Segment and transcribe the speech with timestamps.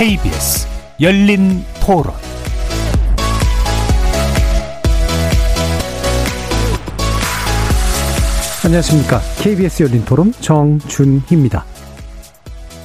[0.00, 0.66] KBS
[1.02, 2.14] 열린 토론
[8.64, 9.20] 안녕하십니까.
[9.42, 11.66] KBS 열린 토론 정준희입니다.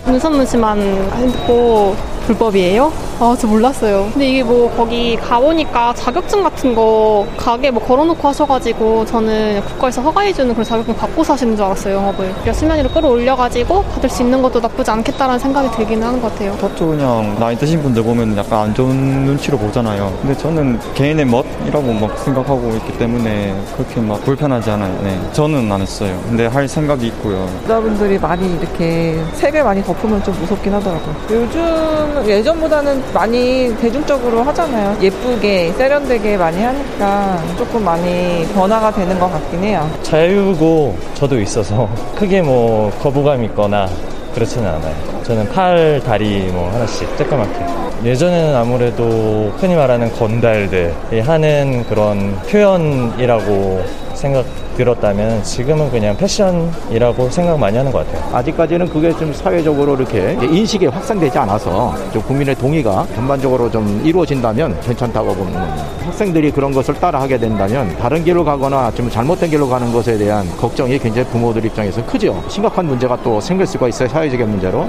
[0.04, 0.78] 문선무시만
[1.14, 1.96] 핸드폰
[2.28, 2.92] 불법이에요?
[3.18, 4.10] 아, 저 몰랐어요.
[4.12, 10.54] 근데 이게 뭐 거기 가보니까 자격증 같은 거 가게 뭐 걸어놓고 하셔가지고 저는 국가에서 허가해주는
[10.54, 12.34] 그런 자격증 받고 사시는 줄 알았어요, 영업을.
[12.54, 16.58] 수면 위로 끌어올려가지고 받을 수 있는 것도 나쁘지 않겠다라는 생각이 들기는 하는 것 같아요.
[16.58, 18.94] 타투 그냥 나이 드신 분들 보면 약간 안 좋은
[19.26, 20.12] 눈치로 보잖아요.
[20.22, 24.94] 근데 저는 개인의 멋이라고 막 생각하고 있기 때문에 그렇게 막 불편하지 않아요.
[25.02, 25.18] 네.
[25.32, 26.20] 저는 안 했어요.
[26.28, 27.48] 근데 할 생각이 있고요.
[27.64, 31.16] 여자분들이 많이 이렇게 색을 많이 덮으면 좀 무섭긴 하더라고요.
[31.32, 34.98] 요즘 예전보다는 많이 대중적으로 하잖아요.
[35.02, 39.90] 예쁘게 세련되게 많이 하니까 조금 많이 변화가 되는 것 같긴 해요.
[40.04, 43.88] 자유고 저도 있어서 크게 뭐 거부감 있거나
[44.34, 45.15] 그렇지는 않아요.
[45.26, 48.06] 저는 팔, 다리 뭐 하나씩 쬐까맣게.
[48.06, 54.46] 예전에는 아무래도 흔히 말하는 건달들이 하는 그런 표현이라고 생각
[54.78, 58.36] 들었다면 지금은 그냥 패션이라고 생각 많이 하는 것 같아요.
[58.36, 65.34] 아직까지는 그게 좀 사회적으로 이렇게 인식이 확산되지 않아서 좀 국민의 동의가 전반적으로 좀 이루어진다면 괜찮다고
[65.34, 65.86] 보는 겁니다.
[66.06, 71.00] 학생들이 그런 것을 따라하게 된다면 다른 길로 가거나 좀 잘못된 길로 가는 것에 대한 걱정이
[71.00, 72.44] 굉장히 부모들 입장에서 크죠.
[72.48, 74.08] 심각한 문제가 또 생길 수가 있어요.
[74.10, 74.88] 사회적인 문제로.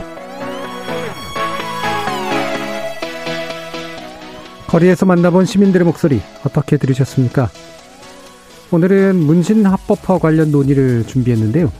[4.76, 7.48] 거리에서 만나본 시민들의 목소리 어떻게 들으셨습니까?
[8.70, 11.72] 오늘은 문신 합법화 관련 논의를 준비했는데요.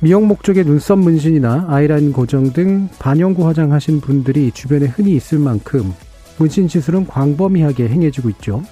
[0.00, 5.94] 미용 목적의 눈썹 문신이나 아이라인 고정 등 반영구 화장하신 분들이 주변에 흔히 있을 만큼
[6.36, 8.62] 문신 시술은 광범위하게 행해지고 있죠.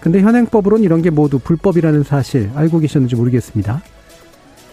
[0.00, 3.82] 근데 현행법으론 이런 게 모두 불법이라는 사실 알고 계셨는지 모르겠습니다.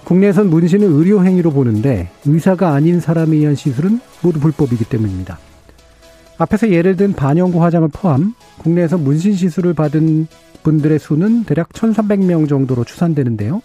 [0.05, 5.37] 국내에선 문신을 의료 행위로 보는데 의사가 아닌 사람에 의한 시술은 모두 불법이기 때문입니다.
[6.43, 10.27] 앞에서 예를 든 반영구 화장을 포함 국내에서 문신 시술을 받은
[10.63, 13.61] 분들의 수는 대략 1,300명 정도로 추산되는데요.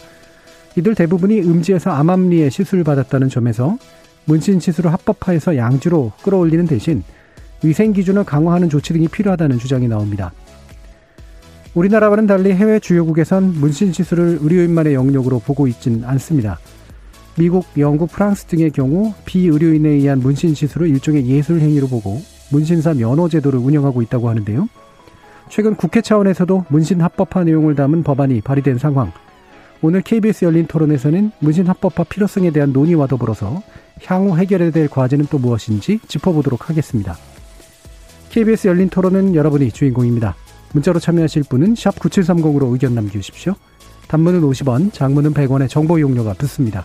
[0.76, 3.78] 이들 대부분이 음지에서 암암리에 시술을 받았다는 점에서
[4.26, 7.02] 문신 시술을 합법화해서 양지로 끌어올리는 대신
[7.62, 10.32] 위생 기준을 강화하는 조치 등이 필요하다는 주장이 나옵니다.
[11.74, 16.60] 우리나라와는 달리 해외 주요국에선 문신 시술을 의료인만의 영역으로 보고 있진 않습니다.
[17.36, 22.20] 미국, 영국, 프랑스 등의 경우 비의료인에 의한 문신 시술을 일종의 예술 행위로 보고
[22.50, 24.68] 문신사 면허 제도를 운영하고 있다고 하는데요.
[25.48, 29.12] 최근 국회 차원에서도 문신 합법화 내용을 담은 법안이 발의된 상황.
[29.80, 33.62] 오늘 KBS 열린 토론에서는 문신 합법화 필요성에 대한 논의와 더불어서
[34.04, 37.16] 향후 해결해야 될 과제는 또 무엇인지 짚어보도록 하겠습니다.
[38.30, 40.34] KBS 열린 토론은 여러분이 주인공입니다.
[40.72, 43.54] 문자로 참여하실 분은 9730으로 의견 남겨주십시오.
[44.08, 46.84] 단문은 50원, 장문은 100원의 정보 이용료가 붙습니다.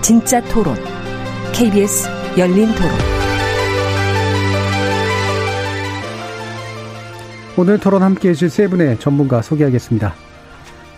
[0.00, 0.74] 진짜 토론,
[1.52, 2.90] KBS 열린 토론.
[7.58, 10.14] 오늘 토론 함께 해주실 세 분의 전문가 소개하겠습니다.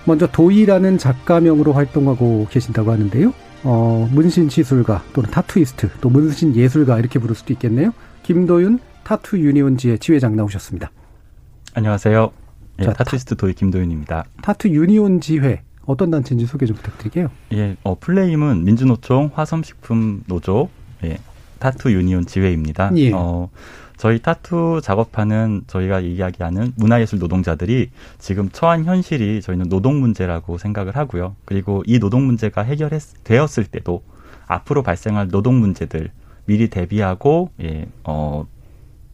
[0.04, 3.32] 먼저 도이라는 작가명으로 활동하고 계신다고 하는데요.
[3.64, 7.92] 어, 문신 시술가 또는 타투이스트 또 문신 예술가 이렇게 부를 수도 있겠네요.
[8.22, 10.90] 김도윤 타투 유니온지회 지회장 나오셨습니다.
[11.74, 12.30] 안녕하세요.
[12.80, 14.24] 예, 자, 타투이스트 도이 김도윤입니다.
[14.42, 17.30] 타투 유니온 지회 어떤 단체인지 소개 좀 부탁드릴게요.
[17.52, 20.68] 예, 어, full name은 민주노총 화섬식품 노조
[21.04, 21.18] 예,
[21.58, 22.92] 타투 유니온 지회입니다.
[22.96, 23.12] 예.
[23.12, 23.48] 어,
[23.96, 31.36] 저희 타투 작업하는 저희가 이야기하는 문화예술 노동자들이 지금 처한 현실이 저희는 노동 문제라고 생각을 하고요.
[31.44, 34.02] 그리고 이 노동 문제가 해결되었을 때도
[34.46, 36.10] 앞으로 발생할 노동 문제들
[36.46, 38.46] 미리 대비하고 예, 어,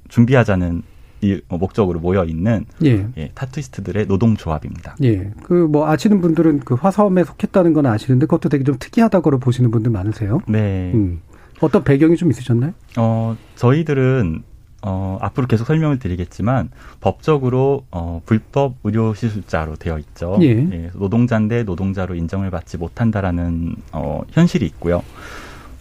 [0.09, 0.83] 준비하자는
[1.27, 3.07] 이 목적으로 모여 있는 예.
[3.17, 4.97] 예, 타투이스트들의 노동 조합입니다.
[5.03, 5.31] 예.
[5.43, 9.91] 그 뭐 아시는 분들은 그 화섬에 속했다는 건 아시는데 그것도 되게 좀 특이하다고 보시는 분들
[9.91, 10.41] 많으세요.
[10.47, 10.93] 네.
[10.95, 11.21] 음.
[11.61, 12.73] 어떤 배경이 좀 있으셨나요?
[12.97, 14.43] 어, 저희들은
[14.83, 16.71] 어, 앞으로 계속 설명을 드리겠지만
[17.01, 20.39] 법적으로 어, 불법 의료 시술자로 되어 있죠.
[20.43, 20.91] 예.
[20.95, 25.03] 노동자인데 노동자로 인정을 받지 못한다라는 어, 현실이 있고요.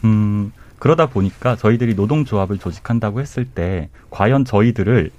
[0.04, 5.12] 음, 그러다 보니까 저희들이 노동조합을 조직한다고 했을 때 과연 저희들을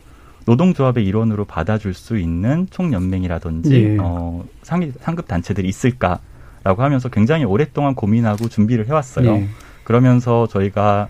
[0.46, 3.96] 노동조합의 일원으로 받아줄 수 있는 총연맹이라든지 예.
[4.00, 9.28] 어, 상위, 상급 단체들이 있을까라고 하면서 굉장히 오랫동안 고민하고 준비를 해왔어요.
[9.32, 9.48] 예.
[9.84, 11.08] 그러면서 저희가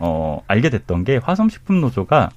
[0.00, 2.30] 어, 알게 됐던 게 화성식품 노조가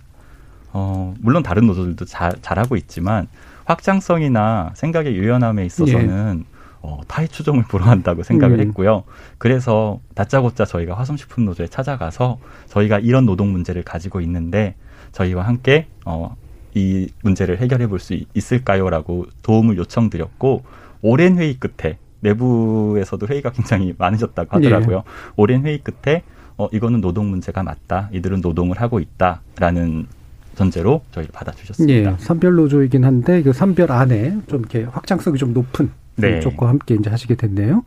[0.72, 3.28] 어, 물론 다른 노조들도 잘, 잘하고 있지만
[3.66, 6.56] 확장성이나 생각의 유연함에 있어서는 예.
[6.82, 8.68] 어, 타의 추종을 불허한다고 생각을 음.
[8.68, 9.04] 했고요.
[9.40, 12.38] 그래서 다짜고짜 저희가 화성식품 노조에 찾아가서
[12.68, 14.76] 저희가 이런 노동 문제를 가지고 있는데
[15.16, 16.36] 저희와 함께 어,
[16.74, 20.64] 이 문제를 해결해 볼 수 있을까요?라고 도움을 요청드렸고
[21.02, 24.98] 오랜 회의 끝에 내부에서도 회의가 굉장히 많으셨다고 하더라고요.
[24.98, 25.02] 예.
[25.38, 26.24] 오랜 회의 끝에
[26.58, 28.10] 어, 이거는 노동 문제가 맞다.
[28.12, 30.08] 이들은 노동을 하고 있다라는
[30.56, 32.12] 전제로 저희를 받아주셨습니다.
[32.12, 36.40] 예, 산별 노조이긴 한데 그 산별 안에 좀 이렇게 확장성이 좀 높은 네.
[36.40, 37.84] 쪽과 함께 이제 하시게 됐네요.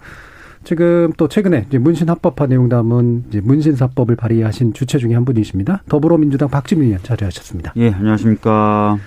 [0.68, 5.82] 지금 또 최근에 문신 합법화 내용 담은 문신사법을 발의하신 주체 중에 한 분이십니다.
[5.88, 7.72] 더불어민주당 박지민 의원 자리하셨습니다.
[7.78, 8.98] 예, 안녕하십니까.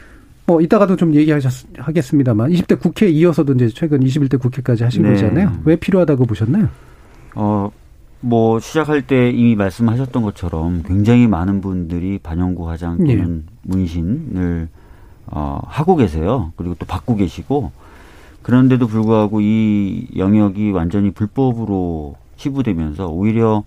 [0.47, 5.09] 뭐 이따가도 좀 얘기하겠습니다.만 20대 국회 이어서도 이제 최근 21대 국회까지 하신 네.
[5.09, 5.51] 거잖아요.
[5.63, 6.67] 왜 필요하다고 보셨나요?
[7.35, 7.69] 어,
[8.21, 13.69] 뭐 시작할 때 이미 말씀하셨던 것처럼 굉장히 많은 분들이 반영구 화장 또는 예.
[13.69, 14.67] 문신을
[15.27, 16.53] 어, 하고 계세요.
[16.55, 17.71] 그리고 또 받고 계시고
[18.41, 23.63] 그런데도 불구하고 이 영역이 완전히 불법으로 치부되면서 오히려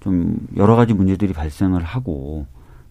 [0.00, 2.46] 좀 여러 가지 문제들이 발생을 하고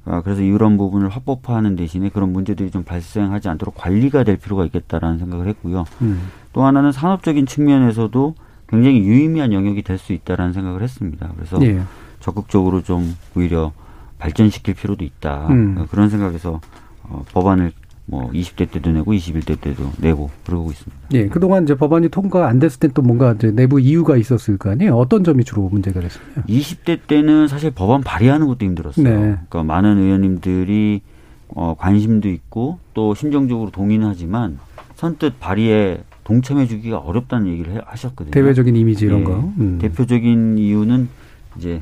[0.06, 5.18] 아, 그래서 이런 부분을 합법화하는 대신에 그런 문제들이 좀 발생하지 않도록 관리가 될 필요가 있겠다라는
[5.18, 5.86] 생각을 했고요.
[6.02, 6.28] 음.
[6.54, 8.36] 또 하나는 산업적인 측면에서도
[8.68, 11.32] 굉장히 유의미한 영역이 될 수 있다라는 생각을 했습니다.
[11.36, 11.82] 그래서 예.
[12.20, 13.72] 적극적으로 좀 오히려
[14.20, 15.48] 발전시킬 필요도 있다.
[15.50, 15.86] 음.
[15.90, 16.62] 그런 생각에서
[17.04, 17.72] 어, 법안을
[18.08, 20.96] 뭐 20대 때도 내고 21대 때도 내고 그러고 있습니다.
[21.14, 24.70] 예, 그동안 이제 법안이 통과 안 됐을 때 또 뭔가 이제 내부 이유가 있었을 거
[24.70, 24.96] 아니에요?
[24.96, 26.44] 어떤 점이 주로 문제가 됐습니까?
[26.44, 29.04] 20대 때는 사실 법안 발의하는 것도 힘들었어요.
[29.04, 29.20] 네.
[29.50, 31.02] 그러니까 많은 의원님들이
[31.50, 34.60] 어, 관심도 있고 또 심정적으로 동의는 하지만
[34.96, 38.32] 선뜻 발의에 동참해주기가 어렵다는 얘기를 하셨거든요.
[38.32, 39.26] 대외적인 이미지 이런 네.
[39.26, 39.52] 거.
[39.58, 39.80] 음.
[39.82, 41.10] 대표적인 이유는
[41.58, 41.82] 이제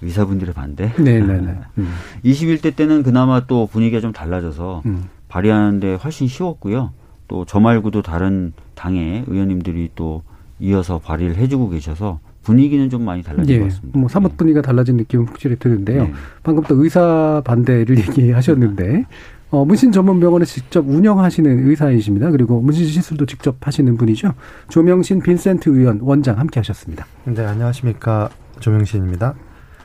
[0.00, 0.92] 의사분들의 반대.
[0.98, 1.40] 네네네.
[1.40, 1.92] 네, 음.
[2.24, 5.04] 21대 때는 그나마 또 분위기가 좀 달라져서 음.
[5.32, 6.92] 발의하는데 훨씬 쉬웠고요.
[7.28, 10.22] 또 저 말고도 다른 당의 의원님들이 또
[10.60, 13.98] 이어서 발의를 해주고 계셔서 분위기는 좀 많이 달라진 예, 것 같습니다.
[13.98, 14.36] 뭐 사뭇 네.
[14.36, 16.04] 분위기가 달라진 느낌은 확실히 드는데요.
[16.04, 16.12] 네.
[16.42, 19.06] 방금 또 의사 반대를 얘기하셨는데
[19.50, 22.30] 어, 문신 전문 병원에 직접 운영하시는 의사이십니다.
[22.30, 24.32] 그리고 문신 시술도 직접 하시는 분이죠.
[24.68, 27.06] 조명신 빈센트 의원 원장 함께 하셨습니다.
[27.24, 28.28] 네, 안녕하십니까.
[28.60, 29.34] 조명신입니다.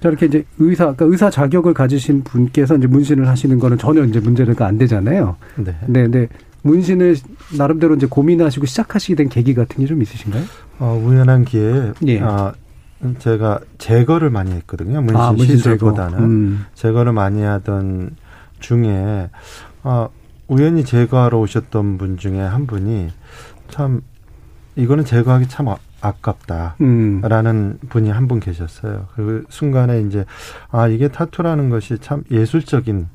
[0.02, 4.66] 저렇게 이제 의사, 그러니까 의사 자격을 가지신 분께서 이제 문신을 하시는 거는 전혀 이제 문제가
[4.68, 5.36] 안 되잖아요.
[5.56, 5.76] 네.
[5.88, 6.28] 네, 네.
[6.64, 7.16] 문신을
[7.58, 10.44] 나름대로 이제 고민하시고 시작하시게 된 계기 같은 게 좀 있으신가요?
[10.80, 12.20] 어, 우연한 기회에 예.
[12.22, 12.54] 아,
[13.20, 15.02] 제가 제거를 많이 했거든요.
[15.02, 16.24] 문신, 아, 문신 시술보다는 제거.
[16.24, 16.66] 음.
[16.74, 18.16] 제거를 많이 하던
[18.60, 19.30] 중에
[19.84, 20.10] 아,
[20.48, 23.10] 우연히 제거하러 오셨던 분 중에 한 분이
[23.70, 24.02] 참
[24.76, 25.68] 이거는 제거하기 참
[26.08, 27.80] 아깝다라는 음.
[27.90, 29.08] 분이 한 분 계셨어요.
[29.16, 30.26] 그 순간에 이제
[30.70, 33.08] 아 이게 타투라는 것이 참 예술적인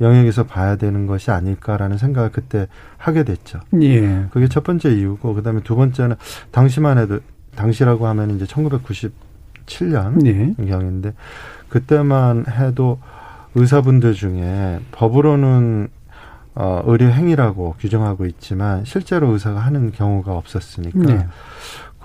[0.00, 2.66] 영역에서 봐야 되는 것이 아닐까라는 생각을 그때
[2.96, 3.60] 하게 됐죠.
[3.82, 4.26] 예.
[4.30, 6.16] 그게 첫 번째 이유고 그다음에 두 번째는
[6.50, 7.20] 당시만 해도
[7.56, 8.44] 당시라고 하면 이제
[9.66, 10.64] 1997년 예.
[10.64, 11.14] 경인데
[11.68, 12.98] 그때만 해도
[13.54, 15.88] 의사분들 중에 법으로는
[16.54, 21.26] 어, 의료 행위라고 규정하고 있지만 실제로 의사가 하는 경우가 없었으니까 네.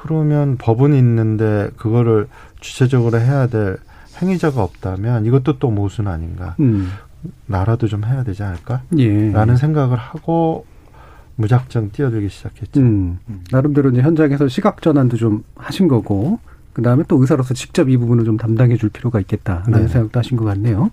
[0.07, 2.27] 그러면 법은 있는데 그거를
[2.59, 3.77] 주체적으로 해야 될
[4.21, 6.55] 행위자가 없다면 이것도 또 모순 아닌가.
[6.59, 6.89] 음.
[7.45, 8.81] 나라도 좀 해야 되지 않을까?
[8.97, 9.31] 예.
[9.31, 10.65] 라는 생각을 하고
[11.35, 12.79] 무작정 뛰어들기 시작했죠.
[12.79, 13.19] 음.
[13.51, 16.39] 나름대로 이제 현장에서 시각 전환도 좀 하신 거고,
[16.73, 19.87] 그 다음에 또 의사로서 직접 이 부분을 좀 담당해 줄 필요가 있겠다라는 네.
[19.87, 20.89] 생각도 하신 것 같네요.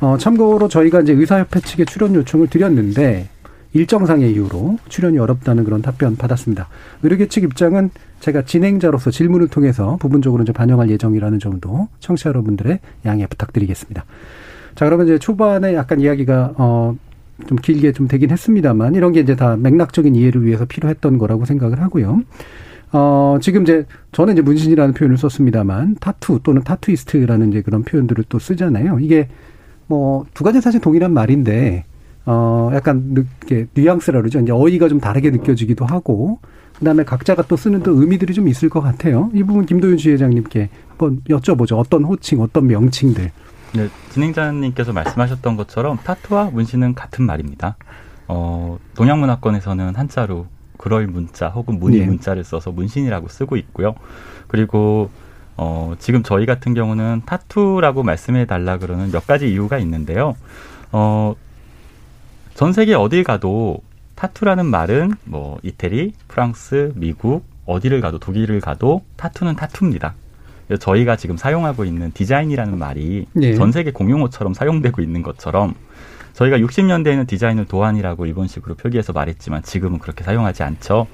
[0.00, 3.28] 어, 참고로 저희가 이제 의사협회 측에 출연 요청을 드렸는데,
[3.76, 6.68] 일정상의 이유로 출연이 어렵다는 그런 답변 받았습니다.
[7.02, 7.90] 의료계 측 입장은
[8.20, 14.04] 제가 진행자로서 질문을 통해서 부분적으로 이제 반영할 예정이라는 점도 청취자 여러분들의 양해 부탁드리겠습니다.
[14.74, 16.96] 자, 그러면 이제 초반에 약간 이야기가 어,
[17.46, 21.82] 좀 길게 좀 되긴 했습니다만 이런 게 이제 다 맥락적인 이해를 위해서 필요했던 거라고 생각을
[21.82, 22.22] 하고요.
[22.92, 28.38] 어, 지금 이제 저는 이제 문신이라는 표현을 썼습니다만 타투 또는 타투이스트라는 이제 그런 표현들을 또
[28.38, 29.00] 쓰잖아요.
[29.00, 29.28] 이게
[29.86, 31.84] 뭐 두 가지 사실 동일한 말인데
[32.26, 34.40] 어, 약간 이렇게 뉘앙스라 그러죠.
[34.40, 36.40] 이제 어휘가 좀 다르게 느껴지기도 하고,
[36.78, 39.30] 그 다음에 각자가 또 쓰는 또 의미들이 좀 있을 것 같아요.
[39.32, 41.78] 이 부분 김도윤 지회장님께 한번 여쭤보죠.
[41.78, 43.30] 어떤 호칭, 어떤 명칭들.
[43.74, 47.76] 네, 진행자님께서 말씀하셨던 것처럼 타투와 문신은 같은 말입니다.
[48.28, 52.06] 어, 동양 문화권에서는 한자로 그럴 문자 혹은 문의 네.
[52.06, 53.94] 문자를 써서 문신이라고 쓰고 있고요.
[54.48, 55.10] 그리고
[55.56, 60.36] 어, 지금 저희 같은 경우는 타투라고 말씀해 달라 그러는 몇 가지 이유가 있는데요.
[60.92, 61.34] 어,
[62.56, 63.82] 전 세계 어딜 가도
[64.14, 70.14] 타투라는 말은 뭐 이태리, 프랑스, 미국 어디를 가도 독일을 가도 타투는 타투입니다.
[70.80, 73.54] 저희가 지금 사용하고 있는 디자인이라는 말이 예.
[73.56, 75.74] 전 세계 공용어처럼 사용되고 있는 것처럼
[76.32, 81.08] 저희가 60년대에는 디자인을 도안이라고 일본식으로 표기해서 말했지만 지금은 그렇게 사용하지 않죠.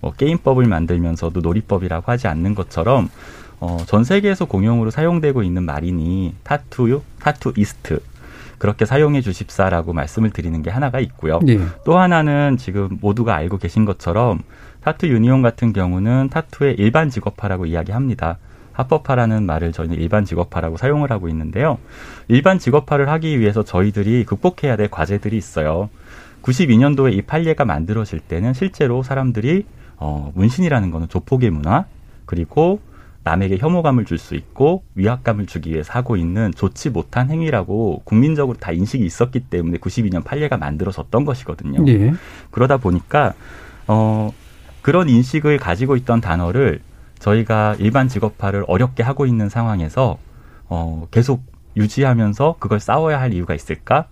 [0.00, 3.10] 뭐 게임법을 만들면서도 놀이법이라고 하지 않는 것처럼
[3.60, 8.00] 어, 전 세계에서 공용으로 사용되고 있는 말이니 타투, 타투이스트
[8.58, 11.40] 그렇게 사용해 주십사라고 말씀을 드리는 게 하나가 있고요.
[11.42, 11.58] 네.
[11.84, 14.40] 또 하나는 지금 모두가 알고 계신 것처럼
[14.82, 18.38] 타투 유니온 같은 경우는 타투의 일반 직업화라고 이야기합니다.
[18.72, 21.78] 합법화라는 말을 저희는 일반 직업화라고 사용을 하고 있는데요.
[22.28, 25.88] 일반 직업화를 하기 위해서 저희들이 극복해야 될 과제들이 있어요.
[26.42, 29.64] 92년도에 이 판례가 만들어질 때는 실제로 사람들이
[29.96, 31.86] 어, 문신이라는 거는 조폭의 문화
[32.26, 32.80] 그리고
[33.26, 38.70] 남에게 혐오감을 줄 수 있고 위압감을 주기 위해서 하고 있는 좋지 못한 행위라고 국민적으로 다
[38.70, 41.82] 인식이 있었기 때문에 92년 판례가 만들어졌던 것이거든요.
[41.82, 42.14] 네.
[42.52, 43.34] 그러다 보니까
[43.88, 44.32] 어
[44.80, 46.80] 그런 인식을 가지고 있던 단어를
[47.18, 50.18] 저희가 일반 직업화를 어렵게 하고 있는 상황에서
[50.68, 51.42] 어 계속
[51.76, 54.06] 유지하면서 그걸 싸워야 할 이유가 있을까?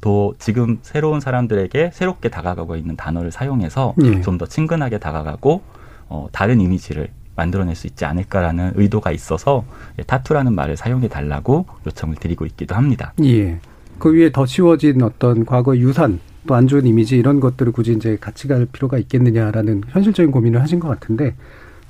[0.00, 4.20] 또 지금 새로운 사람들에게 새롭게 다가가고 있는 단어를 사용해서 네.
[4.22, 5.62] 좀더 친근하게 다가가고
[6.08, 9.64] 어, 다른 이미지를 만들어낼 수 있지 않을까라는 의도가 있어서
[9.98, 13.12] 예, 타투라는 말을 사용해 달라고 요청을 드리고 있기도 합니다.
[13.22, 13.58] 예.
[13.98, 18.18] 그 위에 더 씌워진 어떤 과거 유산 또 안 좋은 이미지 이런 것들을 굳이 이제
[18.20, 21.34] 같이 갈 필요가 있겠느냐라는 현실적인 고민을 하신 것 같은데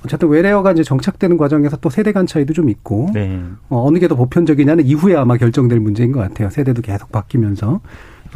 [0.05, 3.41] 어쨌든 외래어가 이제 정착되는 과정에서 또 세대 간 차이도 좀 있고 네.
[3.69, 6.49] 어, 어느 게 더 보편적이냐는 이후에 아마 결정될 문제인 것 같아요.
[6.49, 7.81] 세대도 계속 바뀌면서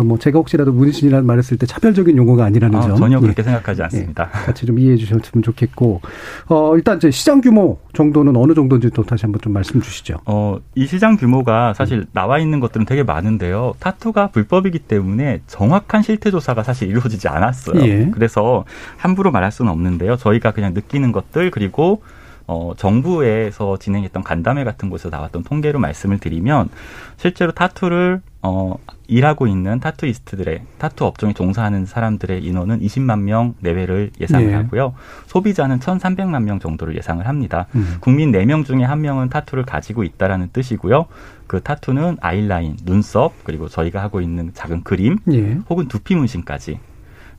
[0.03, 3.44] 뭐 제가 혹시라도 문신이라는 말을 쓸 때 차별적인 용어가 아니라는 아, 점 전혀 그렇게 예.
[3.44, 4.29] 생각하지 않습니다.
[4.34, 4.46] 예.
[4.46, 6.01] 같이 좀 이해해 주셨으면 좋겠고
[6.48, 10.18] 어 일단 이제 시장 규모 정도는 어느 정도인지 또 다시 한번 좀 말씀 주시죠.
[10.25, 12.06] 어 이 시장 규모가 사실 음.
[12.13, 13.74] 나와 있는 것들은 되게 많은데요.
[13.79, 17.82] 타투가 불법이기 때문에 정확한 실태 조사가 사실 이루어지지 않았어요.
[17.82, 18.10] 예.
[18.12, 18.65] 그래서
[18.98, 20.15] 함부로 말할 수는 없는데요.
[20.18, 22.01] 저희가 그냥 느끼는 것들 그리고
[22.48, 26.70] 어, 정부에서 진행했던 간담회 같은 곳에서 나왔던 통계로 말씀을 드리면
[27.18, 28.75] 실제로 타투를 어,
[29.08, 34.53] 일하고 있는 타투이스트들의 타투 업종에 종사하는 사람들의 인원은 20만 명 내외를 예상을 네.
[34.53, 34.93] 하고요.
[35.27, 37.67] 소비자는 1,300만 명 정도를 예상을 합니다.
[37.75, 37.98] 음.
[38.00, 41.08] 국민 4명 중에 1명은 타투를 가지고 있다라는 뜻이고요.
[41.48, 45.60] 그 타투는 아이라인, 눈썹, 그리고 저희가 하고 있는 작은 그림, 네.
[45.69, 46.79] 혹은 두피 문신까지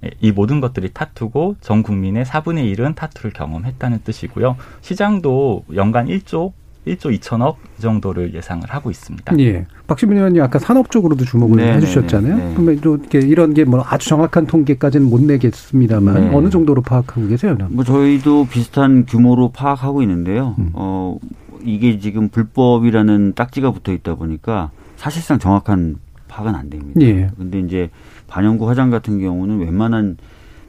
[0.04, 4.56] 예, 이 모든 것들이 타투고 전 국민의 4분의 1은 타투를 경험했다는 뜻이고요.
[4.80, 6.52] 시장도 연간 1조
[6.96, 9.38] 1조 2천억 정도를 예상을 하고 있습니다.
[9.38, 9.66] 예.
[9.86, 12.36] 박시민 의원님 아까 산업 쪽으로도 주목을 네, 해주셨잖아요.
[12.36, 12.52] 네, 네.
[12.54, 16.34] 그러면 또 이렇게 이런 게 뭐 아주 정확한 통계까지는 못 내겠습니다만 네.
[16.34, 17.56] 어느 정도로 파악하고 계세요?
[17.70, 20.54] 뭐 저희도 비슷한 규모로 파악하고 있는데요.
[20.58, 20.70] 음.
[20.74, 21.18] 어
[21.62, 25.96] 이게 지금 불법이라는 딱지가 붙어 있다 보니까 사실상 정확한
[26.28, 27.00] 파악은 안 됩니다.
[27.02, 27.28] 예.
[27.36, 27.90] 근데 이제
[28.28, 30.16] 반영구 화장 같은 경우는 웬만한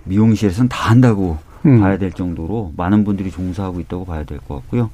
[0.05, 1.79] 미용실에서는 다 한다고 음.
[1.79, 4.89] 봐야 될 정도로 많은 분들이 종사하고 있다고 봐야 될 것 같고요.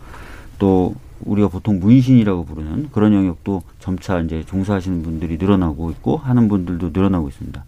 [0.60, 6.92] 또 우리가 보통 문신이라고 부르는 그런 영역도 점차 이제 종사하시는 분들이 늘어나고 있고 하는 분들도
[6.94, 7.64] 늘어나고 있습니다.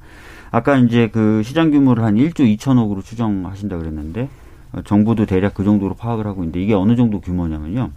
[0.51, 4.29] 아까 이제 그 시장 규모를 한 1조 2천억으로 추정하신다 그랬는데
[4.71, 7.91] 어, 정부도 대략 그 정도로 파악을 하고 있는데 이게 어느 정도 규모냐면요.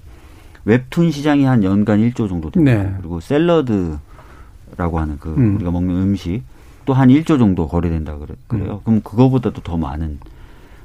[0.64, 2.82] 웹툰 시장이 한 연간 1조 정도 됩니다.
[2.82, 2.94] 네.
[2.98, 3.98] 그리고 샐러드라고
[4.98, 5.56] 하는 그 음.
[5.56, 6.42] 우리가 먹는 음식
[6.84, 8.74] 또 한 1조 정도 거래된다 그래, 그래요.
[8.74, 8.80] 음.
[8.84, 10.18] 그럼 그거보다도 더 많은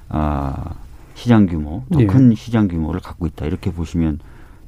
[0.10, 0.74] 아
[1.16, 2.36] 시장 규모, 더큰 예.
[2.36, 3.46] 시장 규모를 갖고 있다.
[3.46, 4.20] 이렇게 보시면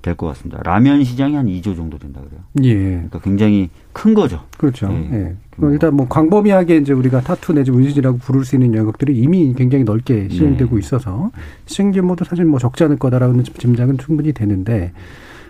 [0.02, 0.62] 될 것 같습니다.
[0.64, 2.42] 라면 시장이 한 2조 정도 된다 그래요.
[2.64, 2.74] 예.
[2.74, 4.42] 그러니까 굉장히 큰 거죠.
[4.58, 4.88] 그렇죠.
[4.92, 5.14] 예.
[5.14, 5.36] 예.
[5.72, 10.30] 일단 뭐 광범위하게 이제 우리가 타투 내지 문신이라고 부를 수 있는 영역들이 이미 굉장히 넓게
[10.30, 10.80] 시행되고 네.
[10.80, 11.32] 있어서
[11.66, 14.94] 시행 규모도 사실 뭐 적지 않을 거다라는 짐작은 충분히 되는데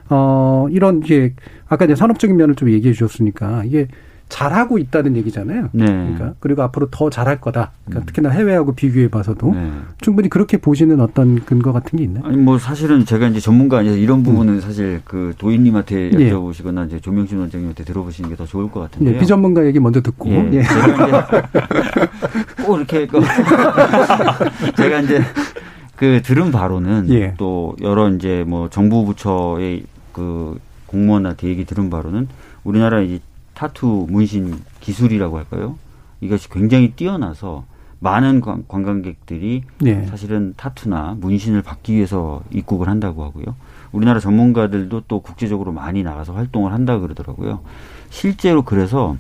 [0.10, 1.34] 어 이런 게
[1.68, 3.88] 아까 이제 산업적인 면을 좀 얘기해 주셨으니까 이게
[4.30, 5.70] 잘하고 있다는 얘기잖아요.
[5.74, 5.86] 네.
[5.86, 7.72] 그러니까 그리고 앞으로 더 잘할 거다.
[7.86, 8.06] 그러니까 음.
[8.06, 9.72] 특히나 해외하고 비교해 봐서도 네.
[10.02, 12.24] 충분히 그렇게 보시는 어떤 근거 같은 게 있나요?
[12.26, 14.62] 아니 뭐 사실은 제가 이제 전문가 아니라 이런 부분은 음.
[14.62, 16.32] 사실 그 도인님한테 예.
[16.32, 16.86] 여쭤보시거나 예.
[16.88, 19.16] 이제 조명신 원장님한테 들어보시는 게 더 좋을 것 같은데요.
[19.16, 20.50] 예, 비전문가 얘기 먼저 듣고 예.
[20.54, 20.64] 예.
[20.64, 21.44] 제가 이제
[22.64, 23.06] 꼭 이렇게
[24.78, 25.22] 제가 이제
[25.98, 27.34] 그 들은 바로는 예.
[27.38, 29.84] 또 여러 이제 뭐 정부 부처의
[30.14, 32.30] 그 공무원한테 얘기 들은 바로는
[32.64, 33.20] 우리나라 이제
[33.60, 35.78] 타투 문신 기술이라고 할까요?
[36.22, 37.66] 이것이 굉장히 뛰어나서
[38.00, 40.06] 많은 관광객들이 네.
[40.06, 43.56] 사실은 타투나 문신을 받기 위해서 입국을 한다고 하고요.
[43.92, 47.60] 우리나라 전문가들도 또 국제적으로 많이 나가서 활동을 한다 그러더라고요.
[48.10, 49.18] 실제로 그래서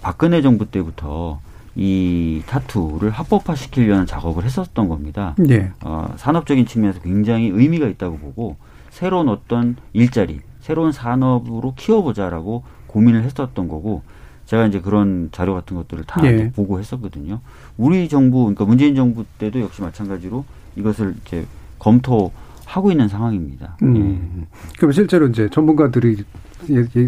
[0.00, 1.40] 박근혜 정부 때부터
[1.74, 5.34] 이 타투를 합법화 시키려는 작업을 했었던 겁니다.
[5.36, 5.70] 네.
[5.84, 8.56] 어, 산업적인 측면에서 굉장히 의미가 있다고 보고
[8.88, 12.64] 새로운 어떤 일자리, 새로운 산업으로 키워보자라고
[12.96, 14.02] 고민을 했었던 거고
[14.46, 16.50] 제가 이제 그런 자료 같은 것들을 다 예.
[16.52, 17.40] 보고 했었거든요.
[17.76, 21.44] 우리 정부 그러니까 문재인 정부 때도 역시 마찬가지로 이것을 이제
[21.78, 22.32] 검토
[22.64, 23.76] 하고 있는 상황입니다.
[23.82, 23.96] 음.
[24.40, 24.46] 예.
[24.78, 26.24] 그럼 실제로 이제 전문가들이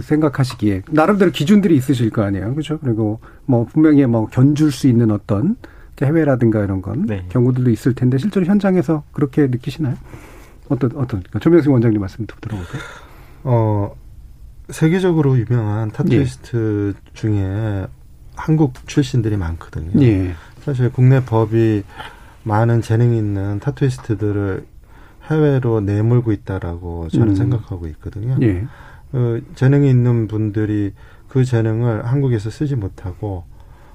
[0.03, 2.79] 생각하시기에 나름대로 기준들이 있으실 거 아니에요, 그렇죠?
[2.81, 5.57] 그리고 뭐 분명히 뭐 견줄 수 있는 어떤
[6.03, 7.25] 해외라든가 이런 건 네.
[7.31, 9.97] 경우들도 있을 텐데 실제로 현장에서 그렇게 느끼시나요?
[10.69, 12.83] 어떤 어떤 그러니까 조명승 원장님 말씀 들어볼까요?
[13.45, 13.97] 어
[14.71, 17.11] 세계적으로 유명한 타투이스트 예.
[17.15, 17.87] 중에
[18.35, 20.01] 한국 출신들이 많거든요.
[20.03, 20.35] 예.
[20.61, 21.85] 사실 국내 법이
[22.45, 24.67] 많은 재능 있는 타투이스트들을
[25.31, 27.35] 해외로 내몰고 있다라고 저는 음.
[27.35, 28.37] 생각하고 있거든요.
[28.43, 28.67] 예.
[29.11, 30.93] 그 재능이 있는 분들이
[31.29, 33.45] 그 재능을 한국에서 쓰지 못하고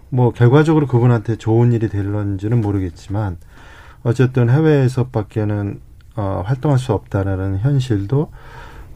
[0.09, 3.37] 뭐 결과적으로 그분한테 좋은 일이 될런지는 모르겠지만
[4.03, 5.79] 어쨌든 해외에서밖에는
[6.15, 8.31] 어, 활동할 수 없다라는 현실도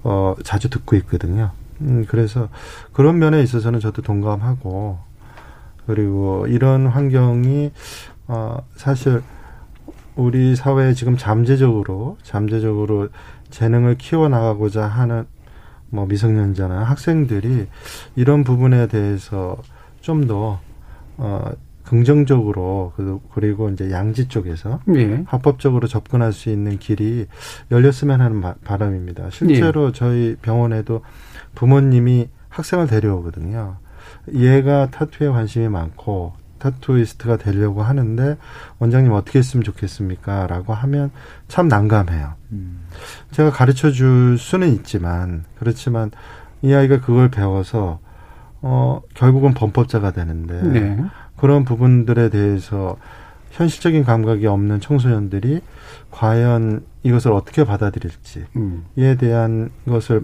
[0.03, 1.51] 어, 자주 듣고 있거든요.
[1.81, 2.49] 음, 그래서
[2.93, 4.97] 그런 면에 있어서는 저도 동감하고
[5.85, 7.71] 그리고 이런 환경이
[8.27, 9.21] 어, 사실
[10.15, 13.09] 우리 사회에 지금 잠재적으로 잠재적으로
[13.49, 15.25] 재능을 키워 나가고자 하는
[15.89, 17.67] 뭐 미성년자나 학생들이
[18.15, 19.57] 이런 부분에 대해서
[20.01, 20.59] 좀 더
[21.17, 21.51] 어,
[21.83, 22.91] 긍정적으로
[23.33, 25.23] 그리고 이제 양지 쪽에서 예.
[25.25, 27.27] 합법적으로 접근할 수 있는 길이
[27.71, 29.29] 열렸으면 하는 바람입니다.
[29.29, 29.91] 실제로 예.
[29.93, 31.01] 저희 병원에도
[31.57, 33.77] 부모님이 학생을 데려오거든요.
[34.31, 38.37] 얘가 타투에 관심이 많고 타투이스트가 되려고 하는데
[38.77, 40.45] 원장님 어떻게 했으면 좋겠습니까?
[40.45, 41.09] 라고 하면
[41.47, 42.33] 참 난감해요.
[42.51, 42.81] 음.
[43.31, 46.11] 제가 가르쳐 줄 수는 있지만 그렇지만
[46.61, 47.99] 이 아이가 그걸 배워서
[48.61, 51.03] 어 결국은 범법자가 되는데 네.
[51.37, 52.97] 그런 부분들에 대해서
[53.49, 55.61] 현실적인 감각이 없는 청소년들이
[56.11, 58.85] 과연 이것을 어떻게 받아들일지에 음.
[59.17, 60.23] 대한 것을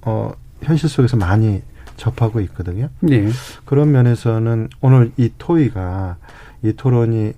[0.00, 0.32] 어
[0.62, 1.62] 현실 속에서 많이
[1.96, 2.88] 접하고 있거든요.
[3.00, 3.28] 네.
[3.64, 6.16] 그런 면에서는 오늘 이 토의가
[6.62, 7.32] 이 토론이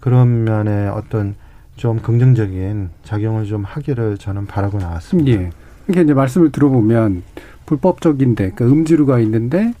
[0.00, 1.34] 그런 면에 어떤
[1.76, 5.30] 좀 긍정적인 작용을 좀 하기를 저는 바라고 나왔습니다.
[5.30, 5.50] 예.
[5.86, 7.22] 그러니까 이제 말씀을 들어보면
[7.66, 9.72] 불법적인데 그러니까 음지루가 있는데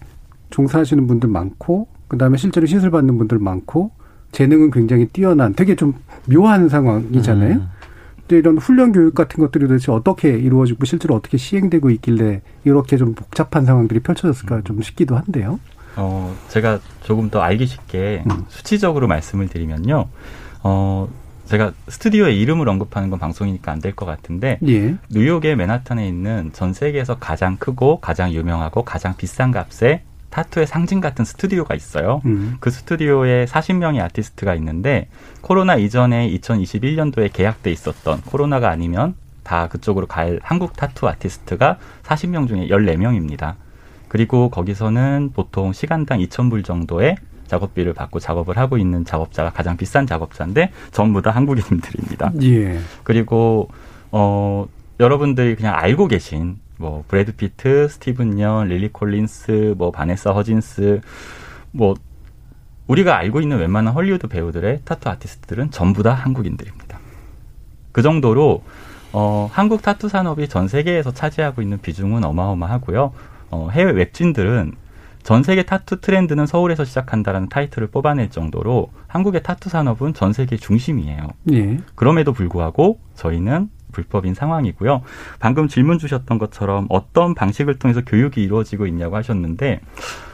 [0.50, 3.90] 종사하시는 분들 많고 그다음에 실제로 시술 받는 분들 많고
[4.32, 5.94] 재능은 굉장히 뛰어난 되게 좀
[6.26, 7.54] 묘한 상황이잖아요.
[7.56, 7.68] 음.
[8.38, 13.64] 이런 훈련 교육 같은 것들이 도대체 어떻게 이루어지고 실제로 어떻게 시행되고 있길래 이렇게 좀 복잡한
[13.64, 14.64] 상황들이 펼쳐졌을까 음.
[14.64, 15.58] 좀 싶기도 한데요.
[15.96, 18.44] 어, 제가 조금 더 알기 쉽게 음.
[18.48, 20.06] 수치적으로 말씀을 드리면요.
[20.62, 21.08] 어,
[21.46, 24.94] 제가 스튜디오의 이름을 언급하는 건 방송이니까 안 될 것 같은데 예.
[25.10, 31.24] 뉴욕의 맨하탄에 있는 전 세계에서 가장 크고 가장 유명하고 가장 비싼 값의 타투의 상징 같은
[31.24, 32.22] 스튜디오가 있어요.
[32.24, 32.56] 음.
[32.60, 35.08] 그 스튜디오에 40명의 아티스트가 있는데
[35.40, 42.68] 코로나 이전에 2021년도에 계약돼 있었던 코로나가 아니면 다 그쪽으로 갈 한국 타투 아티스트가 40명 중에
[42.68, 43.54] 14명입니다.
[44.08, 47.16] 그리고 거기서는 보통 시간당 2,000불 정도의
[47.46, 52.32] 작업비를 받고 작업을 하고 있는 작업자가 가장 비싼 작업자인데 전부 다 한국인들입니다.
[52.42, 52.78] 예.
[53.02, 53.68] 그리고
[54.12, 54.66] 어
[55.00, 61.02] 여러분들이 그냥 알고 계신 뭐 브래드 피트, 스티븐 연, 릴리 콜린스, 뭐 바네사 허진스,
[61.72, 61.94] 뭐
[62.86, 66.98] 우리가 알고 있는 웬만한 헐리우드 배우들의 타투 아티스트들은 전부 다 한국인들입니다.
[67.92, 68.62] 그 정도로
[69.12, 73.12] 어, 한국 타투 산업이 전 세계에서 차지하고 있는 비중은 어마어마하고요.
[73.50, 74.72] 어, 해외 웹진들은
[75.22, 81.28] 전 세계 타투 트렌드는 서울에서 시작한다라는 타이틀을 뽑아낼 정도로 한국의 타투 산업은 전 세계 중심이에요.
[81.52, 81.78] 예.
[81.94, 85.02] 그럼에도 불구하고 저희는 불법인 상황이고요.
[85.38, 89.80] 방금 질문 주셨던 것처럼 어떤 방식을 통해서 교육이 이루어지고 있냐고 하셨는데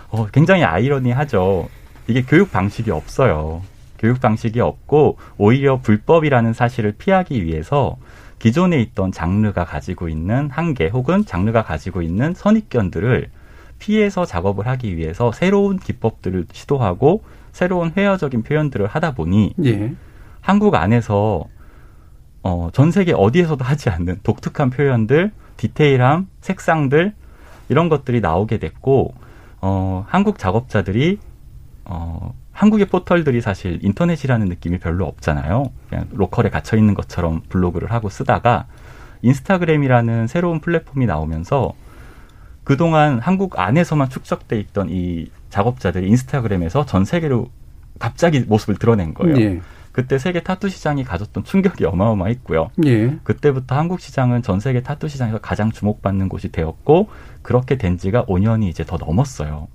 [0.08, 1.68] 어, 굉장히 아이러니하죠.
[2.08, 3.62] 이게 교육 방식이 없어요.
[3.98, 7.96] 교육 방식이 없고 오히려 불법이라는 사실을 피하기 위해서
[8.38, 13.30] 기존에 있던 장르가 가지고 있는 한계 혹은 장르가 가지고 있는 선입견들을
[13.78, 19.94] 피해서 작업을 하기 위해서 새로운 기법들을 시도하고 새로운 회화적인 표현들을 하다 보니 예.
[20.40, 21.44] 한국 안에서
[22.46, 27.12] 어, 전 세계 어디에서도 하지 않는 독특한 표현들, 디테일함, 색상들
[27.68, 29.14] 이런 것들이 나오게 됐고
[29.60, 31.18] 어, 한국 작업자들이
[31.84, 35.72] 어, 한국의 포털들이 사실 인터넷이라는 느낌이 별로 없잖아요.
[35.88, 38.66] 그냥 로컬에 갇혀 있는 것처럼 블로그를 하고 쓰다가
[39.22, 41.74] 인스타그램이라는 새로운 플랫폼이 나오면서
[42.62, 47.50] 그동안 한국 안에서만 축적돼 있던 이 작업자들이 인스타그램에서 전 세계로
[47.98, 49.36] 갑자기 모습을 드러낸 거예요.
[49.40, 49.60] 예.
[49.96, 52.68] 그때 세계 타투 시장이 가졌던 충격이 어마어마했고요.
[52.84, 53.16] 예.
[53.24, 57.08] 그때부터 한국 시장은 전 세계 타투 시장에서 가장 주목받는 곳이 되었고
[57.40, 59.68] 그렇게 된 지가 5년이 이제 더 넘었어요.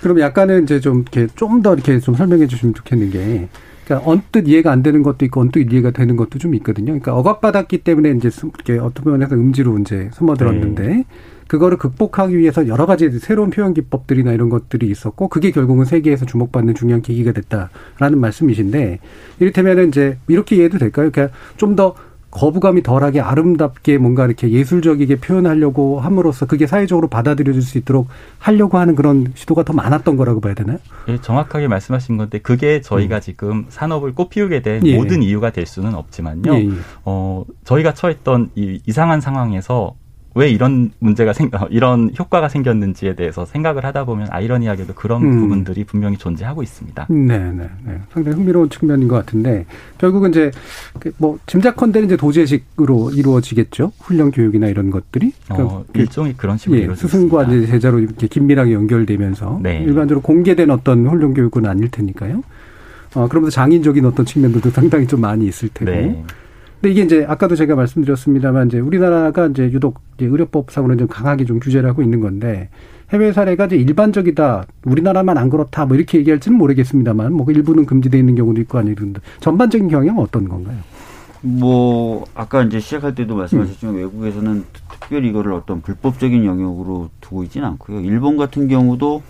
[0.00, 3.48] 그럼 약간은 이제 좀 이렇게 좀 더 이렇게 좀 설명해 주시면 좋겠는 게
[3.84, 6.86] 그러니까 언뜻 이해가 안 되는 것도 있고 언뜻 이해가 되는 것도 좀 있거든요.
[6.86, 11.04] 그러니까 억압받았기 때문에 이제 이렇게 어떤 면에서 음지로 이제 숨어들었는데 네.
[11.48, 16.74] 그거를 극복하기 위해서 여러 가지 새로운 표현 기법들이나 이런 것들이 있었고 그게 결국은 세계에서 주목받는
[16.74, 19.00] 중요한 계기가 됐다라는 말씀이신데
[19.40, 21.10] 이를테면은 이제 이렇게 이해도 될까요?
[21.10, 21.94] 그러니까 좀 더
[22.30, 28.08] 거부감이 덜하게 아름답게 뭔가 이렇게 예술적이게 표현하려고 함으로써 그게 사회적으로 받아들여질 수 있도록
[28.38, 30.78] 하려고 하는 그런 시도가 더 많았던 거라고 봐야 되나요?
[31.08, 33.20] 예, 정확하게 말씀하신 건데 그게 저희가 음.
[33.20, 34.96] 지금 산업을 꽃피우게 된 예.
[34.96, 36.54] 모든 이유가 될 수는 없지만요.
[36.54, 36.70] 예, 예.
[37.04, 39.94] 어, 저희가 처했던 이 이상한 상황에서
[40.34, 45.40] 왜 이런 문제가 생 어, 이런 효과가 생겼는지에 대해서 생각을 하다 보면 아이러니하게도 그런 음.
[45.40, 47.06] 부분들이 분명히 존재하고 있습니다.
[47.08, 48.00] 네, 네, 네.
[48.12, 50.50] 상당히 흥미로운 측면인 것 같은데 결국은 이제
[51.00, 53.92] 그뭐 짐작컨대 이제 도제식으로 이루어지겠죠.
[54.00, 58.28] 훈련 교육이나 이런 것들이 그러니까 어, 그 일종의 그런 식으로 예, 스승과 이제 제자로 이렇게
[58.28, 59.82] 긴밀하게 연결되면서 네.
[59.82, 62.42] 일반적으로 공개된 어떤 훈련 교육은 아닐 테니까요.
[63.14, 65.90] 어, 그러면서 장인적인 어떤 측면들도 상당히 좀 많이 있을 테고.
[65.90, 66.24] 네.
[66.80, 71.58] 근데 이게 이제 아까도 제가 말씀드렸습니다만 이제 우리나라가 이제 유독 이제 의료법상으로는 좀 강하게 좀
[71.58, 72.68] 규제를 하고 있는 건데
[73.10, 74.66] 해외 사례가 이제 일반적이다.
[74.84, 75.86] 우리나라만 안 그렇다.
[75.86, 80.76] 뭐 이렇게 얘기할지는 모르겠습니다만 뭐 일부는 금지되어 있는 경우도 있고 아니던데 전반적인 경향은 어떤 건가요?
[81.40, 84.00] 뭐 아까 이제 시작할 때도 말씀하셨지만 음.
[84.00, 84.64] 외국에서는
[85.00, 88.00] 특별히 이거를 어떤 불법적인 영역으로 두고 있지는 않고요.
[88.00, 89.22] 일본 같은 경우도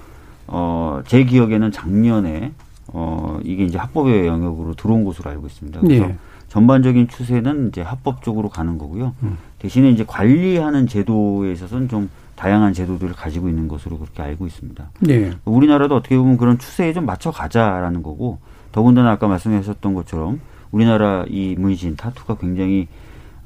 [0.48, 2.52] 어 제 기억에는 작년에
[2.88, 5.80] 어 이게 이제 합법의 영역으로 들어온 것으로 알고 있습니다.
[5.80, 6.16] 그래서 예.
[6.48, 9.14] 전반적인 추세는 이제 합법 적으로 가는 거고요.
[9.22, 9.38] 음.
[9.58, 14.90] 대신에 이제 관리하는 제도에 있어서는 좀 다양한 제도들을 가지고 있는 것으로 그렇게 알고 있습니다.
[15.00, 15.32] 네.
[15.44, 18.38] 우리나라도 어떻게 보면 그런 추세에 좀 맞춰 가자라는 거고
[18.72, 22.86] 더군다나 아까 말씀하셨던 것처럼 우리나라 이 문신 타투가 굉장히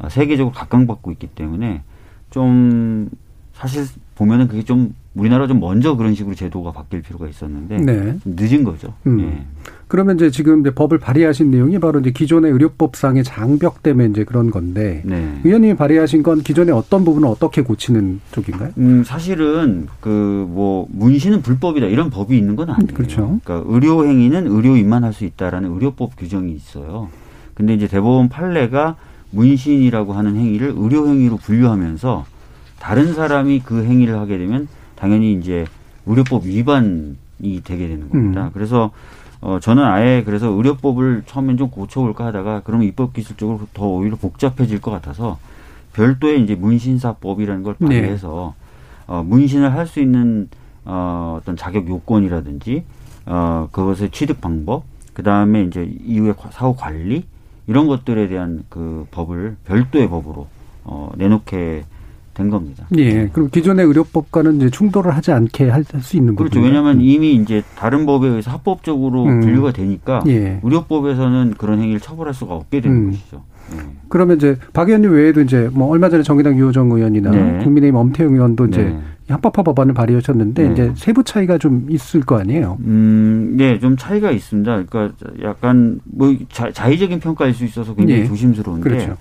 [0.08, 1.82] 세계적으로 각광받고 있기 때문에
[2.30, 3.08] 좀
[3.54, 3.84] 사실
[4.14, 8.16] 보면은 그게 좀 우리나라 좀 먼저 그런 식으로 제도가 바뀔 필요가 있었는데 네.
[8.24, 8.94] 늦은 거죠.
[9.06, 9.20] 음.
[9.20, 9.44] 예.
[9.88, 14.50] 그러면 이제 지금 이제 법을 발의하신 내용이 바로 이제 기존의 의료법상의 장벽 때문에 이제 그런
[14.50, 15.38] 건데 네.
[15.44, 18.70] 의원님이 발의하신 건 기존의 어떤 부분을 어떻게 고치는 쪽인가요?
[18.78, 22.94] 음, 사실은 그 뭐 문신은 불법이다 이런 법이 있는 건 아니에요.
[22.94, 23.38] 그렇죠.
[23.44, 27.08] 그러니까 의료 행위는 의료인만 할 수 있다라는 의료법 규정이 있어요.
[27.54, 28.96] 근데 이제 대법원 판례가
[29.30, 32.24] 문신이라고 하는 행위를 의료 행위로 분류하면서
[32.82, 34.66] 다른 사람이 그 행위를 하게 되면
[34.96, 35.64] 당연히 이제
[36.04, 37.14] 의료법 위반이
[37.62, 38.46] 되게 되는 겁니다.
[38.46, 38.50] 음.
[38.52, 38.90] 그래서
[39.40, 44.80] 어, 저는 아예 그래서 의료법을 처음엔 좀 고쳐볼까 하다가 그러면 입법 기술적으로 더 오히려 복잡해질
[44.80, 45.38] 것 같아서
[45.92, 48.64] 별도의 이제 문신사법이라는 걸 발의해서 네.
[49.06, 50.48] 어, 문신을 할 수 있는
[50.84, 52.82] 어, 어떤 자격 요건이라든지
[53.26, 57.26] 어, 그것의 취득 방법, 그 다음에 이제 이후의 사후 관리
[57.68, 60.48] 이런 것들에 대한 그 법을 별도의 법으로
[60.82, 61.84] 어, 내놓게
[62.34, 62.86] 된 겁니다.
[62.96, 63.28] 예.
[63.32, 66.54] 그럼 기존의 의료법과는 이제 충돌을 하지 않게 할 수 있는 그렇죠.
[66.54, 66.68] 부분이요?
[66.68, 69.40] 왜냐하면 이미 이제 다른 법에 의해서 합법적으로 음.
[69.40, 70.58] 분류가 되니까 예.
[70.62, 73.10] 의료법에서는 그런 행위를 처벌할 수가 없게 되는 음.
[73.10, 73.42] 것이죠.
[73.74, 73.80] 예.
[74.08, 77.64] 그러면 이제 박 의원님 외에도 이제 뭐 얼마 전에 정의당 유호정 의원이나 네.
[77.64, 79.00] 국민의힘 엄태영 의원도 이제 네.
[79.28, 80.72] 합법화 법안을 발의하셨는데 네.
[80.72, 82.78] 이제 세부 차이가 좀 있을 거 아니에요?
[82.84, 84.84] 음, 네, 좀 차이가 있습니다.
[84.86, 88.26] 그러니까 약간 뭐 자, 자의적인 평가일 수 있어서 굉장히 예.
[88.26, 89.16] 조심스러운데 그렇죠.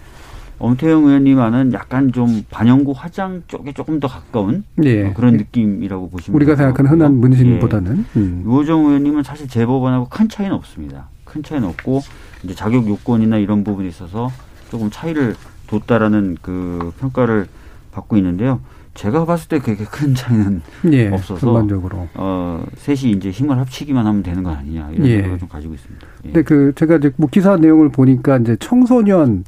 [0.62, 5.12] 엄태영 의원님과는 약간 좀 반영구 화장 쪽에 조금 더 가까운 예.
[5.14, 8.20] 그런 느낌이라고 보시면 우리가 생각하는 흔한 문신보다는 예.
[8.20, 8.44] 음.
[8.46, 11.08] 유호정 의원님은 사실 제 법안하고 큰 차이는 없습니다.
[11.26, 12.02] 큰 차이는 없고
[12.44, 14.32] 이제 자격 요건이나 이런 부분에 있어서
[14.70, 17.48] 조금 차이를 뒀다라는 그 평가를
[17.92, 18.62] 받고 있는데요.
[18.94, 24.22] 제가 봤을 때 그렇게 큰 차이는 예, 없어서 전반적으로 어 셋이 이제 힘을 합치기만 하면
[24.22, 25.16] 되는 거 아니냐 이런 예.
[25.16, 26.08] 생각을 좀 가지고 있습니다.
[26.26, 26.28] 예.
[26.28, 29.46] 근데 그 제가 이제 뭐 기사 내용을 보니까 이제 청소년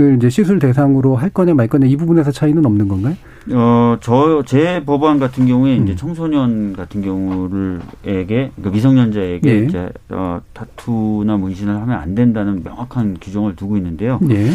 [0.00, 3.14] 을 이제 시술 대상으로 할 거냐 말 거냐 이 부분에서 차이는 없는 건가요?
[3.52, 5.84] 어, 저, 제 법안 같은 경우에 음.
[5.84, 9.64] 이제 청소년 같은 경우를에게, 그러니까 미성년자에게 예.
[9.64, 14.18] 이제, 어, 타투나 문신을 하면 안 된다는 명확한 규정을 두고 있는데요.
[14.30, 14.50] 예.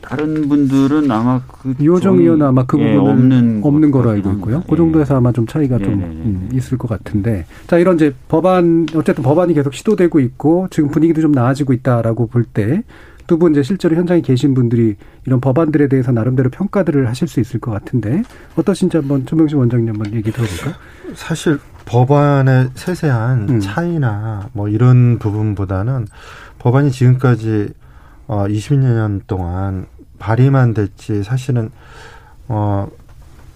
[0.00, 4.62] 다른 분들은 아마 그 유호정 의원 아마 그 예, 부분은 없는, 없는 거로 알고 있고요.
[4.68, 9.24] 그 정도에서 아마 좀 차이가 좀 음, 있을 것 같은데 자 이런 이제 법안 어쨌든
[9.24, 12.84] 법안이 계속 시도되고 있고 지금 분위기도 좀 나아지고 있다라고 볼때
[13.26, 17.70] 두분 이제 실제로 현장에 계신 분들이 이런 법안들에 대해서 나름대로 평가들을 하실 수 있을 것
[17.70, 18.22] 같은데
[18.56, 20.74] 어떠신지 한번 조명식 원장님 한번 얘기 들어볼까요?
[21.14, 23.60] 사실 법안의 세세한 음.
[23.60, 26.06] 차이나 뭐 이런 부분보다는
[26.58, 27.70] 법안이 지금까지
[28.26, 29.86] 어 20년 동안
[30.18, 31.70] 발의만 됐지 사실은
[32.48, 32.88] 어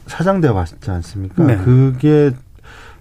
[0.07, 1.45] 사장되어 왔지 않습니까?
[1.45, 1.57] 네.
[1.57, 2.33] 그게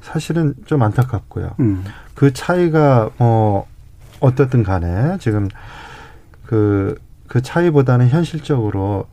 [0.01, 1.55] 사실은 좀 안타깝고요.
[1.59, 1.83] 음.
[2.15, 3.67] 그 차이가 뭐
[4.19, 5.47] 어떻든 간에 지금
[6.49, 6.95] 그,
[7.27, 9.05] 그 차이보다는 현실적으로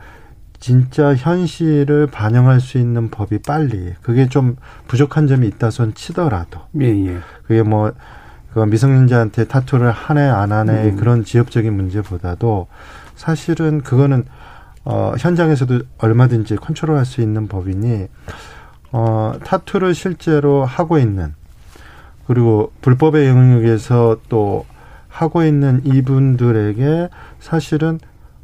[0.58, 4.56] 진짜 현실을 반영할 수 있는 법이 빨리 그게 좀
[4.88, 7.18] 부족한 점이 있다 손 치더라도 예, 예.
[7.46, 10.96] 그게 뭐그 미성년자한테 타투를 하네 안 하네 음.
[10.96, 12.68] 그런 지역적인 문제보다도
[13.16, 14.24] 사실은 그거는
[14.86, 18.06] 어 현장에서도 얼마든지 컨트롤할 수 있는 법이니
[18.92, 21.34] 어 타투를 실제로 하고 있는
[22.26, 24.64] 그리고 불법의 영역에서 또
[25.16, 27.08] 하고 있는 이분들에게
[27.40, 27.98] 사실은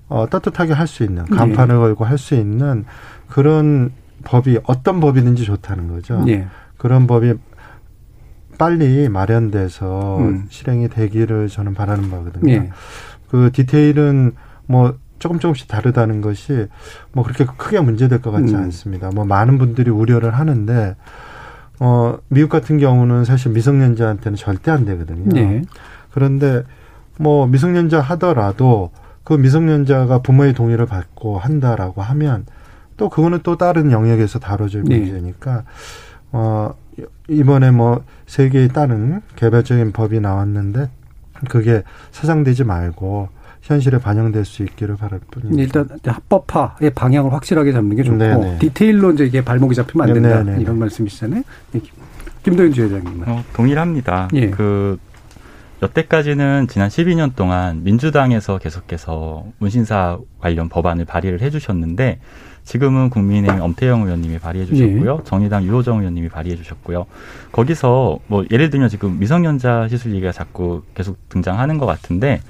[0.08, 1.80] 어, 따뜻하게 할 수 있는 간판을 네.
[1.80, 2.84] 걸고 할 수 있는
[3.28, 3.92] 그런
[4.24, 6.22] 법이 어떤 법이든지 좋다는 거죠.
[6.24, 6.46] 네.
[6.78, 7.34] 그런 법이
[8.58, 10.46] 빨리 마련돼서 음.
[10.48, 12.60] 실행이 되기를 저는 바라는 바거든요.
[12.60, 12.70] 네.
[13.28, 14.32] 그 디테일은
[14.66, 16.66] 뭐 조금 조금씩 다르다는 것이
[17.12, 18.60] 뭐 그렇게 크게 문제될 것 같지 음.
[18.60, 19.10] 않습니다.
[19.14, 20.96] 뭐 많은 분들이 우려를 하는데
[21.80, 25.30] 어 미국 같은 경우는 사실 미성년자한테는 절대 안 되거든요.
[26.12, 26.14] 네.
[26.14, 26.62] 그런데
[27.18, 28.90] 뭐 미성년자 하더라도
[29.24, 32.46] 그 미성년자가 부모의 동의를 받고 한다라고 하면
[32.96, 34.98] 또 그거는 또 다른 영역에서 다뤄질 네.
[34.98, 35.64] 문제니까
[36.32, 36.74] 어
[37.28, 40.88] 이번에 뭐 세계에 따른 개별적인 법이 나왔는데
[41.48, 43.28] 그게 사장되지 말고
[43.62, 45.62] 현실에 반영될 수 있기를 바랄 뿐입니다.
[45.62, 48.58] 일단 합법화의 방향을 확실하게 잡는 게 좋고 네네.
[48.58, 50.60] 디테일로 이제 이게 발목이 잡히면 안 된다 네네.
[50.60, 51.42] 이런 말씀이시잖아요.
[51.76, 51.80] 예,
[52.42, 53.22] 김도윤 주회장님.
[53.26, 54.28] 어, 동일합니다.
[54.34, 54.50] 예.
[54.50, 54.98] 그
[55.82, 62.20] 여태까지는 지난 12년 동안 민주당에서 계속해서 문신사 관련 법안을 발의를 해주셨는데
[62.64, 65.18] 지금은 국민의힘 엄태영 의원님이 발의해 주셨고요.
[65.20, 65.24] 예.
[65.24, 67.06] 정의당 유호정 의원님이 발의해 주셨고요.
[67.50, 72.40] 거기서 뭐 예를 들면 지금 미성년자 시술 얘기가 자꾸 계속 등장하는 것 같은데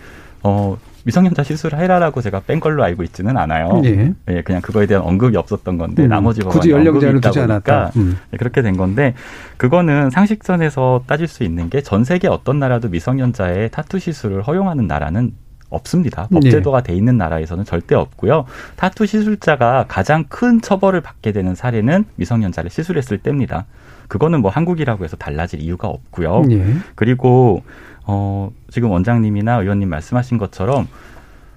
[0.42, 3.82] 어 미성년자 시술을 해라라고 제가 뺀 걸로 알고 있지는 않아요.
[3.84, 4.12] 예.
[4.28, 6.08] 예 그냥 그거에 대한 언급이 없었던 건데 음.
[6.08, 7.92] 나머지 굳이 연령제한을 두지 않았다.
[7.96, 8.18] 음.
[8.32, 9.14] 예, 그렇게 된 건데
[9.56, 15.32] 그거는 상식선에서 따질 수 있는 게 전 세계 어떤 나라도 미성년자의 타투 시술을 허용하는 나라는
[15.68, 16.28] 없습니다.
[16.32, 16.92] 법제도가 네.
[16.92, 18.44] 돼 있는 나라에서는 절대 없고요.
[18.76, 23.66] 타투 시술자가 가장 큰 처벌을 받게 되는 사례는 미성년자를 시술했을 때입니다.
[24.08, 26.44] 그거는 뭐 한국이라고 해서 달라질 이유가 없고요.
[26.48, 26.74] 네.
[26.94, 27.62] 그리고
[28.06, 30.88] 어, 지금 원장님이나 의원님 말씀하신 것처럼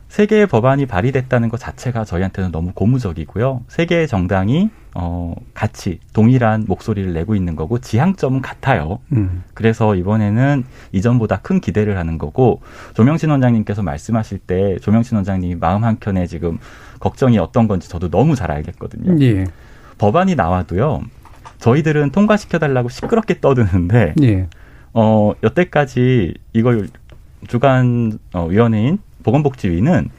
[0.08, 3.64] 세 개의 법안이 발의됐다는 것 자체가 저희한테는 너무 고무적이고요.
[3.68, 9.00] 세 개의 정당이 어, 같이 동일한 목소리를 내고 있는 거고 지향점은 같아요.
[9.12, 9.44] 음.
[9.54, 12.62] 그래서 이번에는 이전보다 큰 기대를 하는 거고
[12.94, 16.60] 조명신 원장님께서 말씀하실 때 조명신 원장님이 마음 한켠에 지금
[17.00, 19.22] 걱정이 어떤 건지 저도 너무 잘 알겠거든요.
[19.22, 19.44] 예.
[19.98, 21.02] 법안이 나와도요.
[21.60, 24.48] 저희들은 통과시켜 달라고 시끄럽게 떠드는데 예.
[24.96, 26.88] 어, 여태까지 이걸
[27.48, 30.10] 주간 어, 위원회인 보건복지위는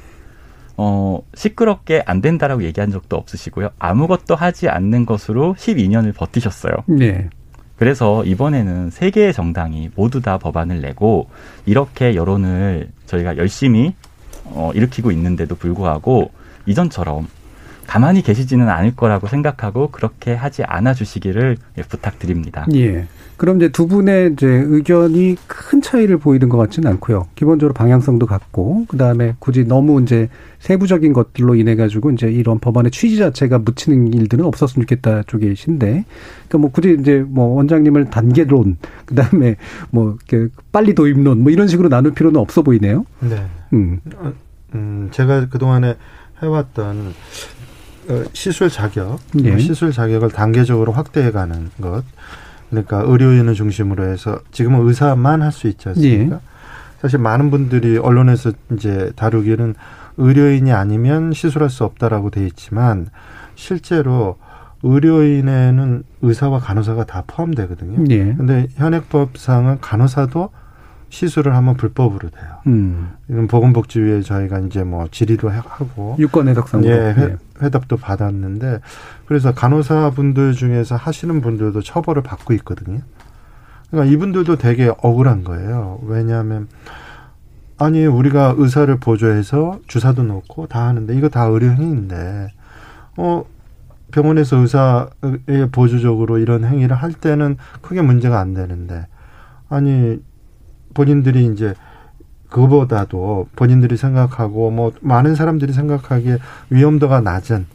[0.76, 3.70] 어, 시끄럽게 안 된다라고 얘기한 적도 없으시고요.
[3.78, 6.72] 아무것도 하지 않는 것으로 12년을 버티셨어요.
[6.86, 7.30] 네.
[7.76, 11.30] 그래서 이번에는 세 개의 정당이 모두 다 법안을 내고
[11.64, 13.94] 이렇게 여론을 저희가 열심히
[14.44, 16.30] 어, 일으키고 있는데도 불구하고
[16.66, 17.28] 이전처럼
[17.86, 21.56] 가만히 계시지는 않을 거라고 생각하고 그렇게 하지 않아 주시기를
[21.88, 22.66] 부탁드립니다.
[22.74, 23.06] 예.
[23.36, 27.26] 그럼 이제 두 분의 이제 의견이 큰 차이를 보이는 것 같지는 않고요.
[27.34, 30.28] 기본적으로 방향성도 같고, 그 다음에 굳이 너무 이제
[30.60, 36.58] 세부적인 것들로 인해 가지고 이제 이런 법안의 취지 자체가 묻히는 일들은 없었으면 좋겠다 쪽이신데, 그러니까
[36.58, 39.56] 뭐 굳이 이제 뭐 원장님을 단계론, 그 다음에
[39.90, 40.16] 뭐
[40.72, 43.04] 빨리 도입론 뭐 이런 식으로 나눌 필요는 없어 보이네요.
[43.20, 43.44] 네.
[43.74, 44.00] 음,
[44.74, 45.96] 음 제가 그 동안에
[46.42, 47.14] 해왔던
[48.08, 49.58] 어, 시술 자격, 예.
[49.58, 52.04] 시술 자격을 단계적으로 확대해가는 것.
[52.70, 56.36] 그러니까 의료인을 중심으로 해서 지금은 의사만 할 수 있지 않습니까?
[56.36, 56.40] 예.
[57.00, 59.74] 사실 많은 분들이 언론에서 이제 다루기는
[60.16, 63.08] 의료인이 아니면 시술할 수 없다라고 돼 있지만
[63.54, 64.38] 실제로
[64.82, 68.04] 의료인에는 의사와 간호사가 다 포함되거든요.
[68.10, 68.34] 예.
[68.34, 70.50] 근데 현행법상은 간호사도
[71.08, 72.48] 시술을 하면 불법으로 돼요.
[72.66, 73.12] 음.
[73.30, 78.80] 이건 보건복지위에 저희가 이제 뭐 질의도 하고 유권 해석상으로 예, 회, 회답도 받았는데
[79.26, 83.00] 그래서 간호사분들 중에서 하시는 분들도 처벌을 받고 있거든요.
[83.90, 86.00] 그러니까 이분들도 되게 억울한 거예요.
[86.02, 86.68] 왜냐하면
[87.78, 92.48] 아니 우리가 의사를 보조해서 주사도 놓고 다 하는데 이거 다 의료 행위인데
[93.16, 93.44] 어
[94.10, 99.06] 병원에서 의사의 보조적으로 이런 행위를 할 때는 크게 문제가 안 되는데
[99.68, 100.20] 아니
[100.96, 101.74] 본인들이 이제
[102.48, 106.38] 그거보다도 본인들이 생각하고 뭐 많은 사람들이 생각하기에
[106.70, 107.66] 위험도가 낮은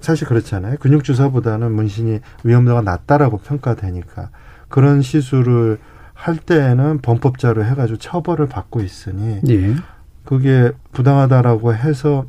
[0.00, 0.76] 사실 그렇잖아요.
[0.78, 4.30] 근육 주사보다는 문신이 위험도가 낮다라고 평가되니까
[4.68, 5.78] 그런 시술을
[6.14, 9.74] 할 때에는 범법자로 해가지고 처벌을 받고 있으니 예.
[10.24, 12.26] 그게 부당하다라고 해서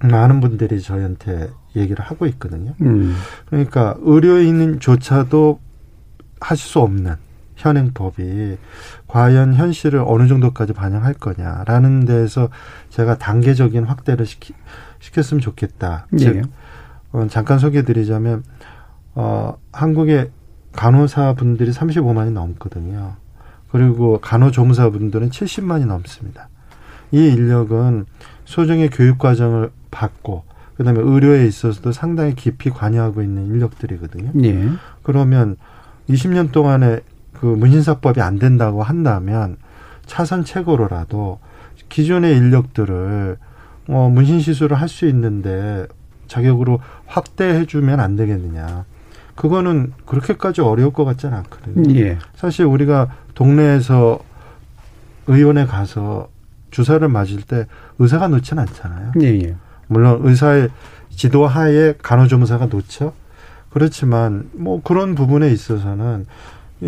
[0.00, 2.74] 많은 분들이 저희한테 얘기를 하고 있거든요.
[2.82, 3.16] 음.
[3.46, 5.60] 그러니까 의료인조차도
[6.40, 7.14] 하실 수 없는
[7.56, 8.56] 현행법이
[9.06, 12.48] 과연 현실을 어느 정도까지 반영할 거냐라는 데에서
[12.90, 14.54] 제가 단계적인 확대를 시키,
[15.00, 16.06] 시켰으면 좋겠다.
[16.14, 16.18] 예.
[16.18, 16.42] 즉,
[17.12, 18.42] 어, 잠깐 소개해드리자면
[19.14, 20.30] 어, 한국의
[20.72, 23.14] 간호사분들이 35만이 넘거든요.
[23.70, 26.48] 그리고 간호조무사분들은 70만이 넘습니다.
[27.12, 28.06] 이 인력은
[28.44, 30.44] 소정의 교육 과정을 받고
[30.76, 34.32] 그다음에 의료에 있어서도 상당히 깊이 관여하고 있는 인력들이거든요.
[34.44, 34.68] 예.
[35.02, 35.56] 그러면
[36.08, 37.00] 20년 동안에
[37.38, 39.56] 그 문신사법이 안 된다고 한다면
[40.06, 41.38] 차선 책으로라도
[41.88, 43.36] 기존의 인력들을
[43.88, 45.86] 어, 문신 시술을 할 수 있는데
[46.26, 48.84] 자격으로 확대해 주면 안 되겠느냐.
[49.34, 51.94] 그거는 그렇게까지 어려울 것 같지는 않거든요.
[52.00, 52.18] 예.
[52.34, 54.20] 사실 우리가 동네에서
[55.26, 56.28] 의원에 가서
[56.70, 57.66] 주사를 맞을 때
[57.98, 59.12] 의사가 놓지는 않잖아요.
[59.22, 59.56] 예, 예.
[59.86, 60.70] 물론 의사의
[61.10, 63.12] 지도 하에 간호조무사가 놓죠.
[63.70, 66.26] 그렇지만 뭐 그런 부분에 있어서는 이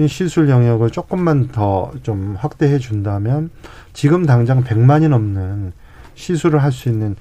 [0.08, 3.50] 시술 영역을 조금만 더 좀 확대해 준다면
[3.92, 5.72] 지금 당장 100만이 넘는
[6.14, 7.16] 시술을 할 수 있는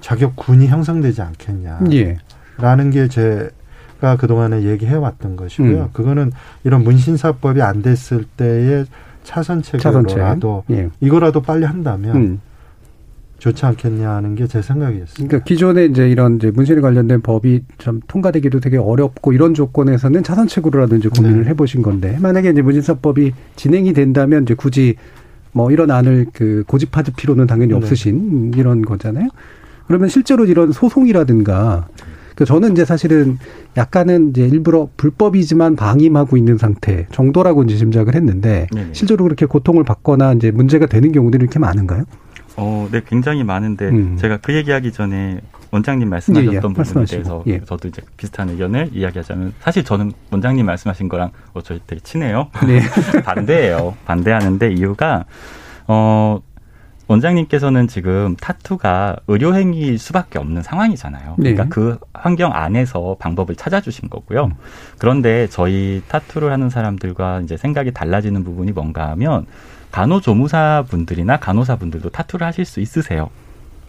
[0.00, 1.80] 자격군이 형성되지 않겠냐.
[1.92, 2.18] 예.
[2.58, 5.82] 라는 게 제가 그동안에 얘기해 왔던 것이고요.
[5.82, 5.88] 음.
[5.92, 6.32] 그거는
[6.64, 8.86] 이런 문신사법이 안 됐을 때의
[9.24, 10.70] 차선책으로라도 차선책.
[10.70, 10.90] 예.
[11.00, 12.40] 이거라도 빨리 한다면 음.
[13.38, 15.28] 좋지 않겠냐 하는 게 제 생각이었습니다.
[15.28, 21.08] 그러니까 기존에 이제 이런 이제 문신에 관련된 법이 좀 통과되기도 되게 어렵고 이런 조건에서는 차선책으로라든지
[21.08, 21.50] 고민을 네.
[21.50, 24.96] 해보신 건데 만약에 이제 문신사법이 진행이 된다면 이제 굳이
[25.52, 27.76] 뭐 이런 안을 그 고집할 필요는 당연히 네.
[27.76, 28.58] 없으신 네.
[28.58, 29.28] 이런 거잖아요.
[29.86, 31.88] 그러면 실제로 이런 소송이라든가
[32.34, 33.38] 그 저는 이제 사실은
[33.76, 38.90] 약간은 이제 일부러 불법이지만 방임하고 있는 상태 정도라고 이제 짐작을 했는데 네네.
[38.92, 42.04] 실제로 그렇게 고통을 받거나 이제 문제가 되는 경우들이 이렇게 많은가요?
[42.60, 44.16] 어, 네, 굉장히 많은데 음.
[44.16, 45.40] 제가 그 얘기하기 전에
[45.70, 46.60] 원장님 말씀하셨던 예, 예.
[46.60, 47.06] 부분에 말씀하시고.
[47.06, 47.60] 대해서 예.
[47.64, 52.48] 저도 이제 비슷한 의견을 이야기하자면 사실 저는 원장님 말씀하신 거랑 어, 저희 되게 친해요.
[52.66, 52.80] 네.
[53.22, 53.94] 반대예요.
[54.04, 55.24] 반대하는데 이유가
[55.86, 56.40] 어
[57.06, 61.36] 원장님께서는 지금 타투가 의료행위일 수밖에 없는 상황이잖아요.
[61.38, 61.54] 네.
[61.54, 64.46] 그러니까 그 환경 안에서 방법을 찾아주신 거고요.
[64.46, 64.52] 음.
[64.98, 69.46] 그런데 저희 타투를 하는 사람들과 이제 생각이 달라지는 부분이 뭔가 하면
[69.90, 73.30] 간호조무사 분들이나 간호사 분들도 타투를 하실 수 있으세요.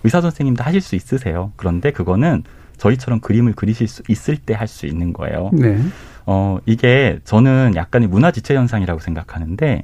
[0.03, 1.51] 의사 선생님도 하실 수 있으세요.
[1.55, 2.43] 그런데 그거는
[2.77, 5.49] 저희처럼 그림을 그리실 수 있을 때 할 수 있는 거예요.
[5.53, 5.77] 네.
[6.25, 9.83] 어, 이게 저는 약간의 문화 지체 현상이라고 생각하는데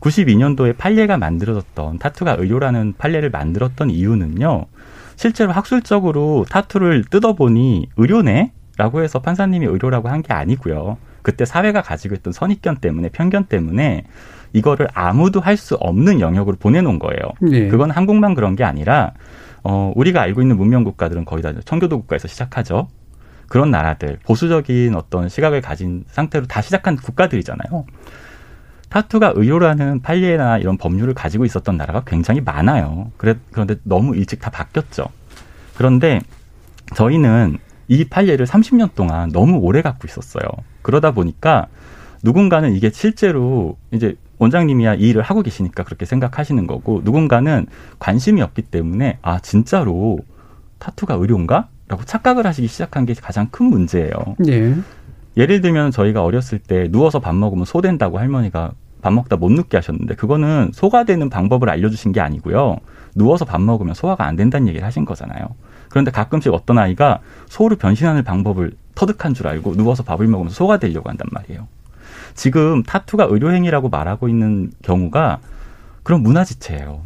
[0.00, 4.66] 92년도에 판례가 만들어졌던 타투가 의료라는 판례를 만들었던 이유는요.
[5.16, 8.52] 실제로 학술적으로 타투를 뜯어보니 의료네?
[8.76, 10.98] 라고 해서 판사님이 의료라고 한 게 아니고요.
[11.26, 14.04] 그때 사회가 가지고 있던 선입견 때문에 편견 때문에
[14.52, 17.20] 이거를 아무도 할 수 없는 영역으로 보내놓은 거예요.
[17.40, 17.66] 네.
[17.66, 19.10] 그건 한국만 그런 게 아니라
[19.64, 22.86] 어 우리가 알고 있는 문명 국가들은 거의 다 청교도 국가에서 시작하죠.
[23.48, 27.86] 그런 나라들 보수적인 어떤 시각을 가진 상태로 다 시작한 국가들이잖아요.
[28.88, 33.10] 타투가 의료라는 판례나 이런 법률을 가지고 있었던 나라가 굉장히 많아요.
[33.16, 35.06] 그래, 그런데 너무 일찍 다 바뀌었죠.
[35.76, 36.20] 그런데
[36.94, 37.58] 저희는
[37.88, 40.44] 이 판례를 30년 동안 너무 오래 갖고 있었어요.
[40.86, 41.66] 그러다 보니까
[42.22, 47.66] 누군가는 이게 실제로 이제 원장님이야 이 일을 하고 계시니까 그렇게 생각하시는 거고 누군가는
[47.98, 50.20] 관심이 없기 때문에 아 진짜로
[50.78, 51.68] 타투가 의료인가?
[51.88, 54.12] 라고 착각을 하시기 시작한 게 가장 큰 문제예요.
[54.46, 54.76] 예.
[55.36, 58.70] 예를 들면 저희가 어렸을 때 누워서 밥 먹으면 소된다고 할머니가
[59.02, 62.76] 밥 먹다 못 눕게 하셨는데 그거는 소가 되는 방법을 알려주신 게 아니고요.
[63.16, 65.48] 누워서 밥 먹으면 소화가 안 된다는 얘기를 하신 거잖아요.
[65.88, 71.08] 그런데 가끔씩 어떤 아이가 소로 변신하는 방법을 터득한 줄 알고 누워서 밥을 먹으면 소가 되려고
[71.08, 71.68] 한단 말이에요.
[72.34, 75.38] 지금 타투가 의료행위라고 말하고 있는 경우가
[76.02, 77.02] 그런 문화지체예요.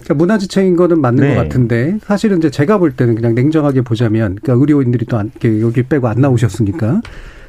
[0.00, 1.34] 그러니까 문화지체인 거는 맞는 네.
[1.34, 5.82] 것 같은데 사실은 이제 제가 볼 때는 그냥 냉정하게 보자면 그러니까 의료인들이 또 안, 여기
[5.82, 7.02] 빼고 안 나오셨으니까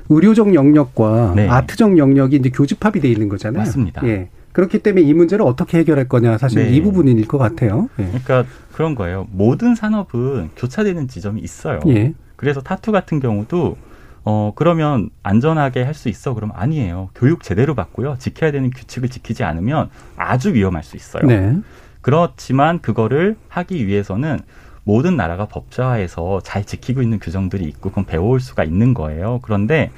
[0.10, 1.48] 의료적 영역과 네.
[1.48, 3.60] 아트적 영역이 이제 교집합이 돼 있는 거잖아요.
[3.60, 4.06] 맞습니다.
[4.08, 4.30] 예.
[4.52, 6.76] 그렇기 때문에 이 문제를 어떻게 해결할 거냐 사실 네.
[6.76, 7.88] 이 부분일 것 같아요.
[8.00, 8.06] 예.
[8.06, 9.28] 그러니까 그런 거예요.
[9.32, 11.80] 모든 산업은 교차되는 지점이 있어요.
[11.88, 12.14] 예.
[12.40, 13.76] 그래서 타투 같은 경우도
[14.24, 17.10] 어 그러면 안전하게 할 수 있어 그럼 아니에요.
[17.14, 18.16] 교육 제대로 받고요.
[18.18, 21.24] 지켜야 되는 규칙을 지키지 않으면 아주 위험할 수 있어요.
[21.26, 21.58] 네.
[22.00, 24.40] 그렇지만 그거를 하기 위해서는
[24.86, 29.40] 모든 나라가 법제화해서 잘 지키고 있는 규정들이 있고 그건 배워올 수가 있는 거예요.
[29.44, 29.92] 그런데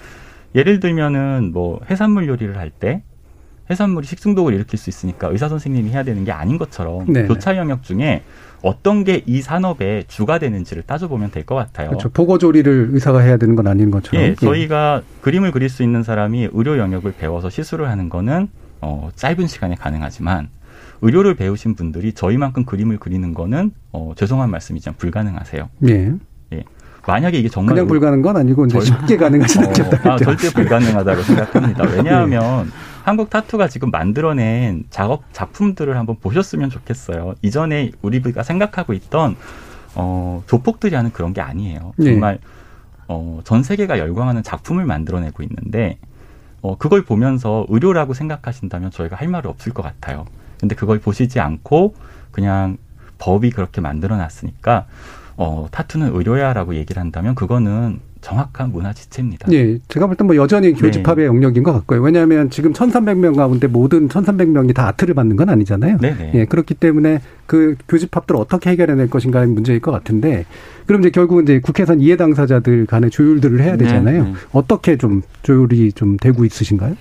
[0.56, 3.04] 예를 들면은 뭐 해산물 요리를 할 때
[3.69, 7.27] 해산물이 식중독을 일으킬 수 있으니까 의사 선생님이 해야 되는 게 아닌 것처럼 네네.
[7.27, 8.23] 교차 영역 중에
[8.62, 11.89] 어떤 게 이 산업의 주가 되는지를 따져보면 될 것 같아요.
[11.89, 12.09] 그렇죠.
[12.09, 14.22] 보고 조리를 의사가 해야 되는 건 아닌 것처럼.
[14.24, 18.47] 예, 예, 저희가 그림을 그릴 수 있는 사람이 의료 영역을 배워서 시술을 하는 거는
[18.82, 20.49] 어, 짧은 시간에 가능하지만
[21.01, 25.70] 의료를 배우신 분들이 저희만큼 그림을 그리는 거는 어, 죄송한 말씀이지만 불가능하세요.
[25.88, 26.14] 예.
[26.53, 26.64] 예.
[27.07, 29.84] 만약에 이게 정말 그냥 불가능한 건 아니고 이제 쉽게 가능하진 않죠.
[29.84, 31.84] 어, 아, 절대 불가능하다고 생각합니다.
[31.97, 32.91] 왜냐하면 예.
[33.04, 37.36] 한국 타투가 지금 만들어낸 작업 작품들을 한번 보셨으면 좋겠어요.
[37.41, 39.36] 이전에 우리가 생각하고 있던
[39.95, 41.93] 어, 조폭들이 하는 그런 게 아니에요.
[41.97, 42.06] 네.
[42.12, 42.47] 정말 네.
[43.08, 45.97] 어, 전 세계가 열광하는 작품을 만들어내고 있는데
[46.62, 50.26] 어, 그걸 보면서 의료라고 생각하신다면 저희가 할 말이 없을 것 같아요.
[50.60, 51.95] 근데 그걸 보시지 않고
[52.32, 52.78] 그냥
[53.18, 54.86] 법이 그렇게 만들어 놨으니까
[55.38, 59.51] 어, 타투는 의료야라고 얘기를 한다면 그거는 정확한 문화 지체입니다.
[59.51, 61.28] 예, 제가 볼 때 뭐 여전히 교집합의 네.
[61.28, 62.01] 영역인 것 같고요.
[62.01, 65.97] 왜냐하면 지금 1,300명 가운데 모든 1,300명이 다 아트를 받는 건 아니잖아요.
[65.97, 66.32] 네네.
[66.36, 70.45] 예, 그렇기 때문에 그 교집합들을 어떻게 해결해낼 것인가의 문제일 것 같은데,
[70.86, 74.24] 그럼 이제 결국은 이제 국회에선 이해 당사자들 간의 조율들을 해야 되잖아요.
[74.24, 74.36] 네, 네.
[74.51, 76.95] 어떻게 좀 조율이 좀 되고 있으신가요?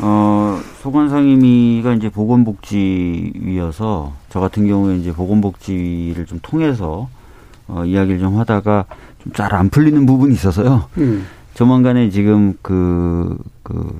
[0.00, 7.08] 어, 소관상임위가 이제 보건복지위여서 저 같은 경우에 이제 보건복지위를 좀 통해서
[7.68, 8.84] 어, 이야기를 좀 하다가
[9.22, 10.84] 좀 잘 안 풀리는 부분이 있어서요.
[10.98, 11.26] 음.
[11.54, 13.98] 조만간에 지금 그, 그,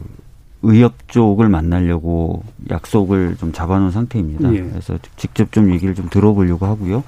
[0.62, 4.52] 의협 쪽을 만나려고 약속을 좀 잡아놓은 상태입니다.
[4.54, 4.62] 예.
[4.62, 7.02] 그래서 직접 좀 얘기를 좀 들어보려고 하고요.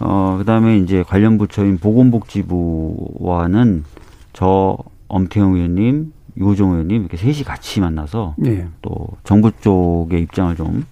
[0.00, 3.84] 어, 그 다음에 이제 관련 부처인 보건복지부와는
[4.32, 4.76] 저
[5.08, 8.66] 엄태영 의원님, 유호정 의원님 이렇게 셋이 같이 만나서 예.
[8.82, 10.84] 또 정부 쪽의 입장을 좀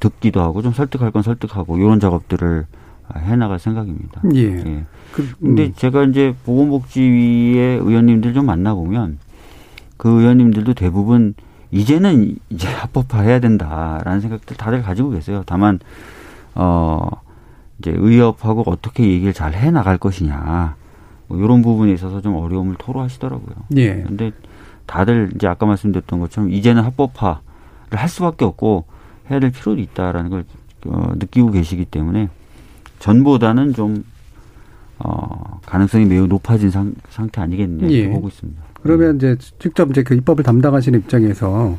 [0.00, 2.66] 듣기도 하고 좀 설득할 건 설득하고 이런 작업들을
[3.16, 4.22] 해나갈 생각입니다.
[4.34, 4.40] 예.
[4.40, 4.84] 예.
[5.12, 5.34] 그, 음.
[5.40, 9.18] 근데 제가 이제 보건복지위의 의원님들 좀 만나보면
[9.96, 11.34] 그 의원님들도 대부분
[11.70, 15.42] 이제는 이제 합법화해야 된다라는 생각들 다들 가지고 계세요.
[15.46, 15.80] 다만
[16.54, 17.08] 어
[17.78, 20.76] 이제 의협하고 어떻게 얘기를 잘 해 나갈 것이냐
[21.26, 23.54] 뭐 이런 부분에 있어서 좀 어려움을 토로하시더라고요.
[23.76, 24.02] 예.
[24.02, 24.32] 근데
[24.86, 27.40] 다들 이제 아까 말씀드렸던 것처럼 이제는 합법화를
[27.92, 28.84] 할 수밖에 없고
[29.30, 30.44] 해야 될 필요도 있다라는 걸
[30.86, 32.28] 어, 느끼고 계시기 때문에
[33.04, 34.02] 전보다는 좀
[34.98, 38.08] 어, 가능성이 매우 높아진 상, 상태 아니겠냐 예.
[38.08, 38.62] 보고 있습니다.
[38.82, 39.16] 그러면 음.
[39.16, 41.78] 이제 직접 이제 그 입법을 담당하시는 입장에서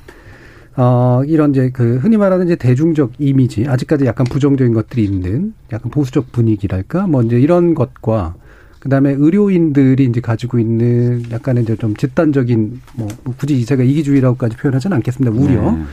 [0.77, 5.89] 어, 이런 이제 그 흔히 말하는 이제 대중적 이미지 아직까지 약간 부정적인 것들이 있는 약간
[5.89, 8.35] 보수적 분위기랄까 뭐 이제 이런 것과
[8.79, 13.07] 그다음에 의료인들이 이제 가지고 있는 약간의 이제 좀 집단적인 뭐
[13.37, 15.35] 굳이 제가 이기주의라고까지 표현하지는 않겠습니다.
[15.35, 15.83] 우려 네.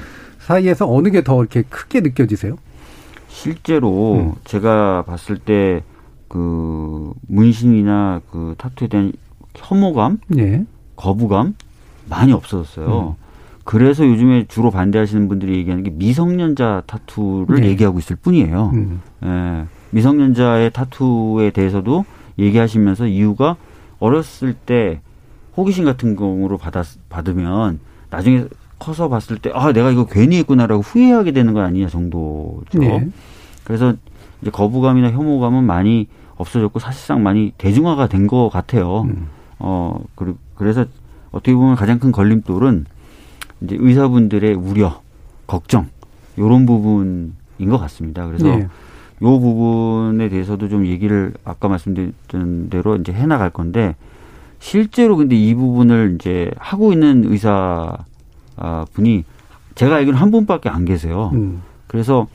[0.40, 2.58] 사이에서 어느 게 더 이렇게 크게 느껴지세요?
[3.32, 4.34] 실제로 음.
[4.44, 5.82] 제가 봤을 때
[6.32, 9.12] 그 문신이나 그 타투에 대한
[9.54, 10.64] 혐오감, 예.
[10.96, 11.54] 거부감
[12.08, 13.16] 많이 없어졌어요.
[13.18, 13.22] 음.
[13.64, 17.68] 그래서 요즘에 주로 반대하시는 분들이 얘기하는 게 미성년자 타투를 네.
[17.68, 18.70] 얘기하고 있을 뿐이에요.
[18.72, 19.02] 음.
[19.24, 19.66] 예.
[19.90, 22.06] 미성년자의 타투에 대해서도
[22.38, 23.56] 얘기하시면서 이유가
[23.98, 25.02] 어렸을 때
[25.58, 27.78] 호기심 같은 경우로 받았, 받으면
[28.08, 28.46] 나중에
[28.82, 32.78] 커서 봤을 때, 아, 내가 이거 괜히 했구나라고 후회하게 되는 거 아니냐 정도죠.
[32.80, 33.08] 네.
[33.62, 33.94] 그래서
[34.40, 39.02] 이제 거부감이나 혐오감은 많이 없어졌고 사실상 많이 대중화가 된 것 같아요.
[39.02, 39.28] 음.
[39.60, 40.02] 어,
[40.56, 40.84] 그래서
[41.30, 42.86] 어떻게 보면 가장 큰 걸림돌은
[43.62, 45.00] 이제 의사분들의 우려,
[45.46, 45.86] 걱정,
[46.36, 47.32] 요런 부분인
[47.70, 48.26] 것 같습니다.
[48.26, 48.66] 그래서 네.
[49.22, 53.94] 요 부분에 대해서도 좀 얘기를 아까 말씀드렸던 대로 이제 해 나갈 건데
[54.58, 58.04] 실제로 근데 이 부분을 이제 하고 있는 의사 아,
[58.92, 59.24] 분이
[59.74, 61.30] 제가 알기로는 한 분밖에 안 계세요.
[61.34, 61.62] 음.
[61.86, 62.26] 그래서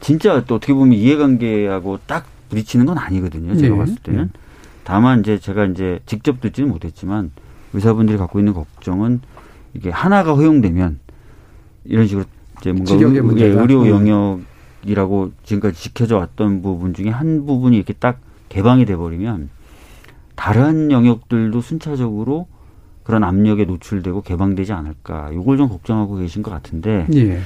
[0.00, 3.56] 진짜 또 어떻게 보면 이해관계하고 딱 부딪히는 건 아니거든요.
[3.56, 3.78] 제가 네.
[3.78, 4.24] 봤을 때는.
[4.24, 4.40] 네.
[4.84, 7.30] 다만 이제 제가 이제 직접 듣지는 못했지만
[7.72, 9.20] 의사분들이 갖고 있는 걱정은
[9.72, 11.00] 이게 하나가 허용되면
[11.84, 12.24] 이런 식으로
[12.60, 13.90] 이제 뭔가 의, 예, 의료 네.
[13.90, 14.40] 영역
[14.84, 19.48] 이라고 지금까지 지켜져 왔던 부분 중에 한 부분이 이렇게 딱 개방이 돼 버리면
[20.36, 22.46] 다른 영역들도 순차적으로
[23.04, 25.30] 그런 압력에 노출되고 개방되지 않을까.
[25.32, 27.38] 이걸 좀 걱정하고 계신 것 같은데 예.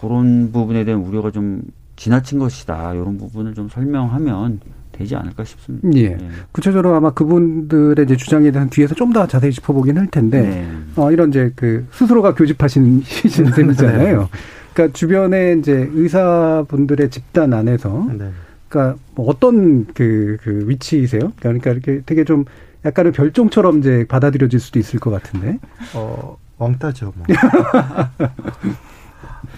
[0.00, 1.62] 그런 부분에 대한 우려가 좀
[1.96, 2.94] 지나친 것이다.
[2.94, 4.60] 이런 부분을 좀 설명하면
[4.92, 5.88] 되지 않을까 싶습니다.
[5.96, 6.04] 예.
[6.04, 6.18] 예.
[6.52, 10.68] 구체적으로 아마 그분들의 이제 주장에 대한 뒤에서 좀 더 자세히 짚어보긴 할 텐데, 네.
[10.96, 13.02] 어, 이런 이제 그 스스로가 교집하신
[13.54, 14.20] 셈이잖아요.
[14.22, 14.28] 네.
[14.74, 18.30] 그러니까 주변에 이제 의사분들의 집단 안에서 네.
[18.68, 21.32] 그러니까 뭐 어떤 그, 그 위치이세요?
[21.40, 22.44] 그러니까 이렇게 되게 좀
[22.84, 25.58] 약간은 별종처럼 이제 받아들여질 수도 있을 것 같은데.
[25.94, 27.26] 어, 왕따죠, 뭐.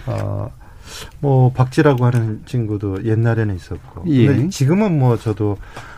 [0.07, 0.51] 어,
[1.19, 4.03] 뭐, 박지라고 하는 친구도 옛날에는 있었고.
[4.07, 4.27] 예.
[4.27, 5.57] 근데 지금은 뭐 저도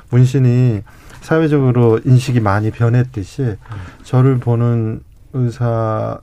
[0.09, 0.81] 문신이
[1.21, 3.55] 사회적으로 인식이 많이 변했듯이
[4.03, 5.01] 저를 보는
[5.31, 6.19] 의사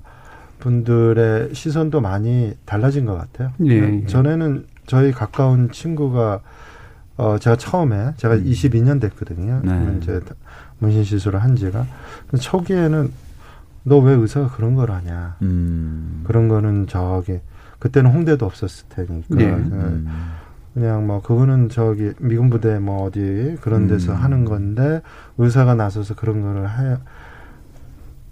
[0.59, 3.53] 분들의 시선도 많이 달라진 것 같아요.
[3.65, 4.07] 예, 예.
[4.07, 6.41] 전에는 저희 가까운 친구가
[7.21, 8.45] 어 제가 처음에 제가 음.
[8.45, 9.61] 22년 됐거든요.
[9.63, 9.99] 네.
[10.01, 10.21] 이제
[10.79, 11.87] 문신 시술을 한 지가
[12.41, 13.13] 초기에는
[13.83, 15.37] 너 왜 의사가 그런 걸 하냐.
[15.43, 16.23] 음.
[16.25, 17.41] 그런 거는 저기
[17.79, 19.35] 그때는 홍대도 없었을 테니까.
[19.35, 19.45] 네.
[19.53, 20.09] 음.
[20.73, 24.17] 그냥 뭐 그거는 저기 미군 부대 뭐 어디 그런 데서 음.
[24.17, 25.03] 하는 건데
[25.37, 26.97] 의사가 나서서 그런 거를 해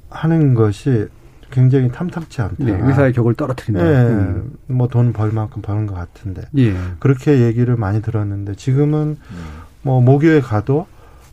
[0.09, 1.09] 하는 것이
[1.51, 2.55] 굉장히 탐탁치 않다.
[2.59, 3.83] 네, 의사의 격을 떨어뜨린다.
[3.83, 4.53] 네, 음.
[4.67, 6.43] 뭐돈 벌 만큼 버는 것 같은데.
[6.59, 6.75] 예.
[6.99, 9.37] 그렇게 얘기를 많이 들었는데 지금은 음.
[9.83, 10.87] 뭐 모교에 가도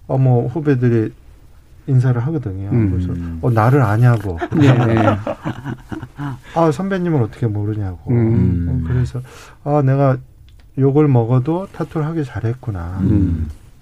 [0.08, 1.12] 어 뭐 후배들이
[1.88, 2.70] 인사를 하거든요.
[2.72, 2.92] 음.
[2.92, 4.40] 그래서 어 나를 아냐고.
[4.56, 5.18] 네.
[6.56, 8.12] 아 선배님은 어떻게 모르냐고.
[8.12, 8.68] 음.
[8.84, 9.22] 어, 그래서
[9.64, 10.18] 아 내가
[10.78, 13.02] 욕을 먹어도 타투를 하기 잘했구나.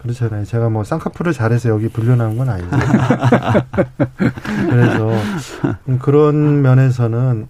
[0.04, 0.06] 음.
[0.08, 0.46] 그렇잖아요.
[0.46, 2.70] 제가 뭐 쌍꺼풀을 잘해서 여기 불려나온 건 아니죠.
[4.70, 5.12] 그래서
[6.00, 7.48] 그런 면에서는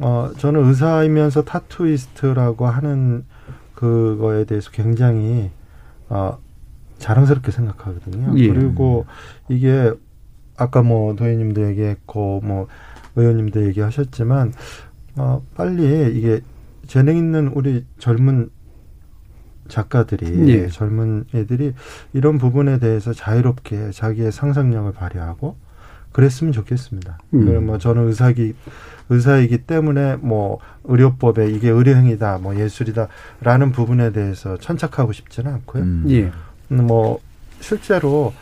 [0.00, 3.24] 어 저는 의사이면서 타투이스트라고 하는
[3.74, 5.50] 그거에 대해서 굉장히
[6.08, 6.38] 어
[6.98, 8.38] 자랑스럽게 생각하거든요.
[8.38, 8.48] 예.
[8.48, 9.06] 그리고
[9.48, 9.92] 이게
[10.56, 12.68] 아까 뭐 도희님도 얘기했고 뭐
[13.16, 14.52] 의원님도 얘기하셨지만
[15.16, 16.40] 어 빨리 이게
[16.86, 18.50] 재능 있는 우리 젊은
[19.72, 20.68] 작가들이 예.
[20.68, 21.72] 젊은 애들이
[22.12, 25.56] 이런 부분에 대해서 자유롭게 자기의 상상력을 발휘하고
[26.12, 27.18] 그랬으면 좋겠습니다.
[27.32, 27.66] 음.
[27.66, 28.54] 뭐 저는 의사기
[29.08, 35.82] 의사이기 때문에 뭐 의료법에 이게 의료행위다, 뭐 예술이다라는 부분에 대해서 천착하고 싶지는 않고요.
[35.82, 36.04] 음.
[36.10, 36.30] 예.
[36.74, 37.18] 뭐
[37.60, 38.34] 실제로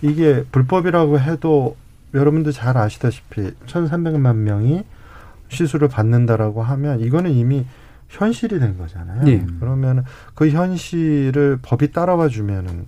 [0.00, 1.76] 이게 불법이라고 해도
[2.14, 4.84] 여러분도 잘 아시다시피 천삼백만 명이
[5.50, 7.66] 시술을 받는다라고 하면 이거는 이미
[8.08, 9.22] 현실이 된 거잖아요.
[9.26, 9.44] 예.
[9.60, 10.04] 그러면
[10.34, 12.86] 그 현실을 법이 따라와 주면은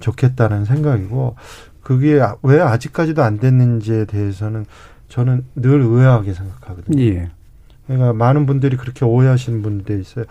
[0.00, 1.36] 좋겠다는 생각이고
[1.82, 4.66] 그게 왜 아직까지도 안 됐는지에 대해서는
[5.08, 7.00] 저는 늘 의아하게 생각하거든요.
[7.02, 7.30] 예.
[7.86, 10.24] 그러니까 많은 분들이 그렇게 오해하시는 분들이 있어요.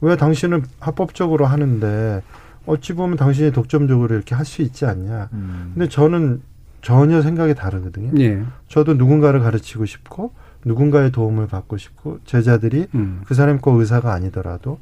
[0.00, 2.22] 왜 당신은 합법적으로 하는데
[2.66, 5.30] 어찌 보면 당신이 독점적으로 이렇게 할 수 있지 않냐.
[5.32, 5.72] 음.
[5.74, 6.42] 근데 저는
[6.82, 8.12] 전혀 생각이 다르거든요.
[8.22, 8.42] 예.
[8.68, 10.32] 저도 누군가를 가르치고 싶고
[10.64, 13.22] 누군가의 도움을 받고 싶고 제자들이 음.
[13.24, 14.78] 그 사람이 꼭 의사가 아니더라도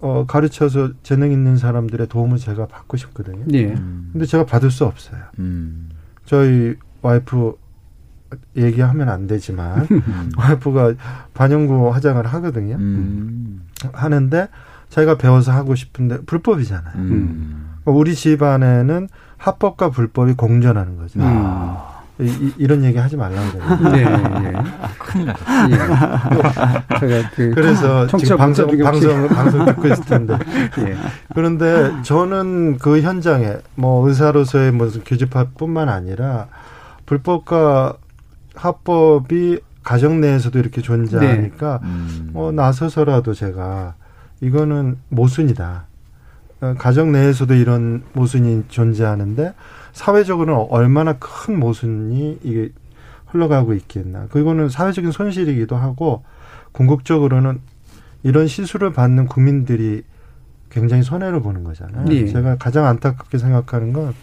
[0.00, 3.44] 어 가르쳐서 재능 있는 사람들의 도움을 제가 받고 싶거든요.
[3.52, 3.66] 예.
[3.72, 4.10] 음.
[4.12, 5.20] 근데 제가 받을 수 없어요.
[5.38, 5.88] 음.
[6.24, 7.54] 저희 와이프
[8.56, 10.32] 얘기하면 안 되지만 음.
[10.36, 10.94] 와이프가
[11.34, 12.76] 반영구 화장을 하거든요.
[12.76, 13.62] 음.
[13.92, 14.48] 하는데
[14.90, 16.94] 자기가 배워서 하고 싶은데 불법이잖아요.
[16.96, 17.76] 음.
[17.84, 21.20] 우리 집안에는 합법과 불법이 공존하는 거죠.
[21.22, 21.95] 아.
[22.18, 23.76] 이, 이, 런 얘기 하지 말라고 그래요.
[23.92, 24.52] 네, 예.
[24.98, 25.36] 큰일 났
[25.70, 26.98] 예.
[26.98, 30.38] 제가 그 그래서 지금 방송, 방송, 방송 듣고 있을 텐데.
[30.78, 30.96] 예.
[31.34, 36.48] 그런데 저는 그 현장에 뭐 의사로서의 무슨 교집합뿐만 아니라
[37.04, 37.94] 불법과
[38.54, 41.88] 합법이 가정 내에서도 이렇게 존재하니까 네.
[41.88, 42.30] 음.
[42.34, 43.94] 어, 나서서라도 제가
[44.40, 45.84] 이거는 모순이다.
[46.62, 49.52] 어, 가정 내에서도 이런 모순이 존재하는데
[49.96, 52.68] 사회적으로는 얼마나 큰 모순이 이게
[53.28, 54.26] 흘러가고 있겠나.
[54.26, 56.22] 그거는 사회적인 손실이기도 하고
[56.72, 57.60] 궁극적으로는
[58.22, 60.02] 이런 시술을 받는 국민들이
[60.68, 62.04] 굉장히 손해를 보는 거잖아요.
[62.04, 62.26] 네.
[62.26, 64.14] 제가 가장 안타깝게 생각하는 건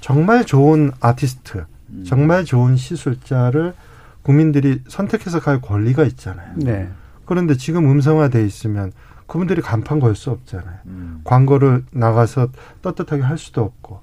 [0.00, 2.04] 정말 좋은 아티스트, 음.
[2.06, 3.74] 정말 좋은 시술자를
[4.22, 6.54] 국민들이 선택해서 갈 권리가 있잖아요.
[6.58, 6.88] 네.
[7.24, 8.92] 그런데 지금 음성화돼 있으면
[9.26, 10.76] 그분들이 간판 걸 수 없잖아요.
[10.86, 11.20] 음.
[11.24, 12.50] 광고를 나가서
[12.82, 14.00] 떳떳하게 할 수도 없고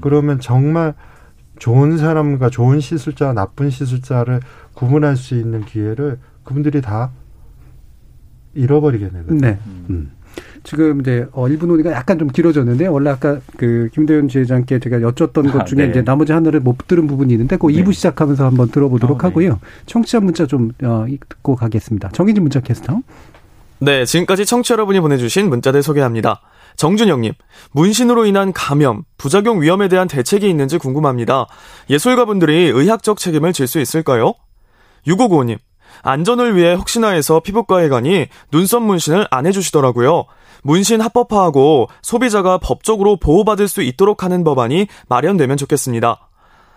[0.00, 0.94] 그러면 정말
[1.58, 4.40] 좋은 사람과 좋은 시술자, 나쁜 시술자를
[4.74, 7.10] 구분할 수 있는 기회를 그분들이 다
[8.54, 9.40] 잃어버리게 되거든요.
[9.40, 9.58] 네.
[9.90, 10.12] 음.
[10.62, 15.50] 지금 이제 어 1분 논의가 약간 좀 길어졌는데 원래 아까 그 김대현 지회장께 제가 여쭸던
[15.50, 15.90] 것 아, 중에 네.
[15.90, 17.82] 이제 나머지 하나를 못 들은 부분이 있는데 그 네.
[17.82, 19.60] 2부 시작하면서 한번 들어보도록 어, 하고요.
[19.86, 22.10] 청취자 문자 좀 어, 듣고 가겠습니다.
[22.10, 23.00] 정인진 문자 캐스터.
[23.80, 26.40] 네, 지금까지 청취자 여러분이 보내주신 문자들 소개합니다.
[26.78, 27.32] 정준영님,
[27.72, 31.46] 문신으로 인한 감염, 부작용 위험에 대한 대책이 있는지 궁금합니다.
[31.90, 34.32] 예술가분들이 의학적 책임을 질 수 있을까요?
[35.06, 35.58] 6595님,
[36.02, 40.24] 안전을 위해 혹시나 해서 피부과에 가니 눈썹 문신을 안 해주시더라고요.
[40.62, 46.28] 문신 합법화하고 소비자가 법적으로 보호받을 수 있도록 하는 법안이 마련되면 좋겠습니다.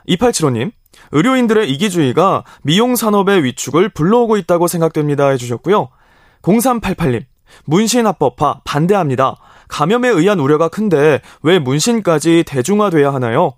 [0.10, 0.72] 2875님,
[1.12, 5.90] 의료인들의 이기주의가 미용 산업의 위축을 불러오고 있다고 생각됩니다 해주셨고요.
[6.42, 7.24] 0388님,
[7.66, 9.38] 문신 합법화 반대합니다.
[9.72, 13.54] 감염에 의한 우려가 큰데 왜 문신까지 대중화돼야 하나요?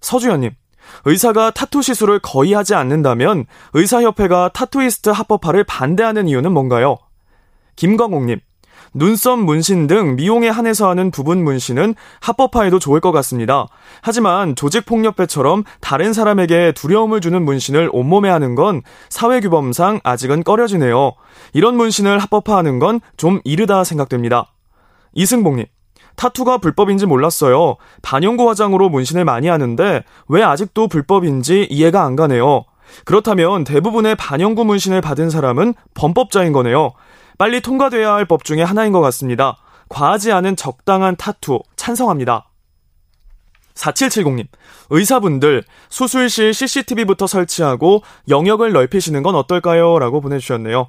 [0.00, 0.52] 서주연님,
[1.04, 6.96] 의사가 타투 시술을 거의 하지 않는다면 의사협회가 타투이스트 합법화를 반대하는 이유는 뭔가요?
[7.76, 8.38] 김광옥님,
[8.94, 13.66] 눈썹 문신 등 미용에 한해서 하는 부분 문신은 합법화해도 좋을 것 같습니다.
[14.02, 21.12] 하지만 조직폭력배처럼 다른 사람에게 두려움을 주는 문신을 온몸에 하는 건 사회규범상 아직은 꺼려지네요.
[21.52, 24.52] 이런 문신을 합법화하는 건 좀 이르다 생각됩니다.
[25.14, 25.66] 이승복님,
[26.16, 27.76] 타투가 불법인지 몰랐어요.
[28.02, 32.64] 반영구 화장으로 문신을 많이 하는데 왜 아직도 불법인지 이해가 안 가네요.
[33.04, 36.92] 그렇다면 대부분의 반영구 문신을 받은 사람은 범법자인 거네요.
[37.38, 39.56] 빨리 통과돼야 할 법 중에 하나인 것 같습니다.
[39.88, 42.48] 과하지 않은 적당한 타투 찬성합니다.
[43.74, 44.46] 4770님,
[44.90, 49.98] 의사분들, 수술실 CCTV부터 설치하고 영역을 넓히시는 건 어떨까요?
[49.98, 50.88] 라고 보내주셨네요.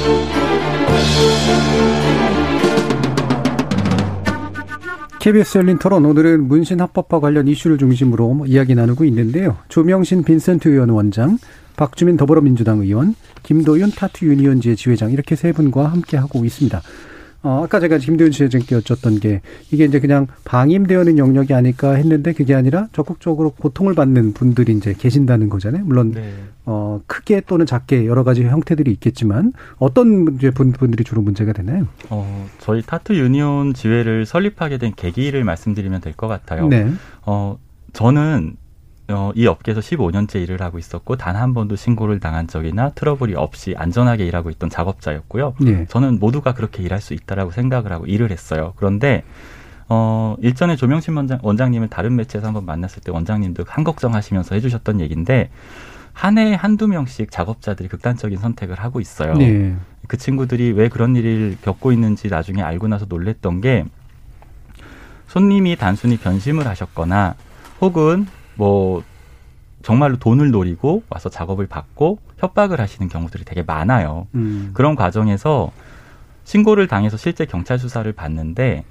[5.21, 9.55] KBS 열린 토론 오늘은 문신 합법화 관련 이슈를 중심으로 이야기 나누고 있는데요.
[9.67, 11.37] 조명신 빈센트 의원 원장,
[11.77, 13.13] 박주민 더불어민주당 의원,
[13.43, 16.81] 김도윤 타투 유니언지의 지회장 이렇게 세 분과 함께 하고 있습니다.
[17.43, 22.53] 어, 아까 제가 김도윤 지회장께 여쭸던 게 이게 이제 그냥 방임되어는 영역이 아닐까 했는데 그게
[22.53, 25.83] 아니라 적극적으로 고통을 받는 분들이 이제 계신다는 거잖아요.
[25.85, 26.33] 물론 네.
[26.65, 31.87] 어, 크게 또는 작게 여러 가지 형태들이 있겠지만 어떤 문제 분들이 주로 문제가 되나요?
[32.11, 36.67] 어, 저희 타투 유니온 지회를 설립하게 된 계기를 말씀드리면 될 것 같아요.
[36.67, 36.91] 네.
[37.25, 37.57] 어,
[37.93, 38.55] 저는
[39.09, 43.73] 어, 이 업계에서 15년째 일을 하고 있었고 단 한 번도 신고를 당한 적이나 트러블이 없이
[43.77, 45.55] 안전하게 일하고 있던 작업자였고요.
[45.59, 45.85] 네.
[45.89, 48.73] 저는 모두가 그렇게 일할 수 있다라고 생각을 하고 일을 했어요.
[48.77, 49.23] 그런데
[49.89, 55.49] 어, 일전에 조명신 원장, 원장님을 다른 매체에서 한번 만났을 때 원장님도 한 걱정하시면서 해주셨던 얘기인데
[56.13, 59.33] 한 해에 한두 명씩 작업자들이 극단적인 선택을 하고 있어요.
[59.33, 59.75] 네.
[60.07, 63.85] 그 친구들이 왜 그런 일을 겪고 있는지 나중에 알고 나서 놀랬던 게
[65.27, 67.35] 손님이 단순히 변심을 하셨거나
[67.79, 69.03] 혹은 뭐
[69.83, 74.27] 정말로 돈을 노리고 와서 작업을 받고 협박을 하시는 경우들이 되게 많아요.
[74.35, 74.71] 음.
[74.73, 75.71] 그런 과정에서
[76.43, 78.83] 신고를 당해서 실제 경찰 수사를 받는데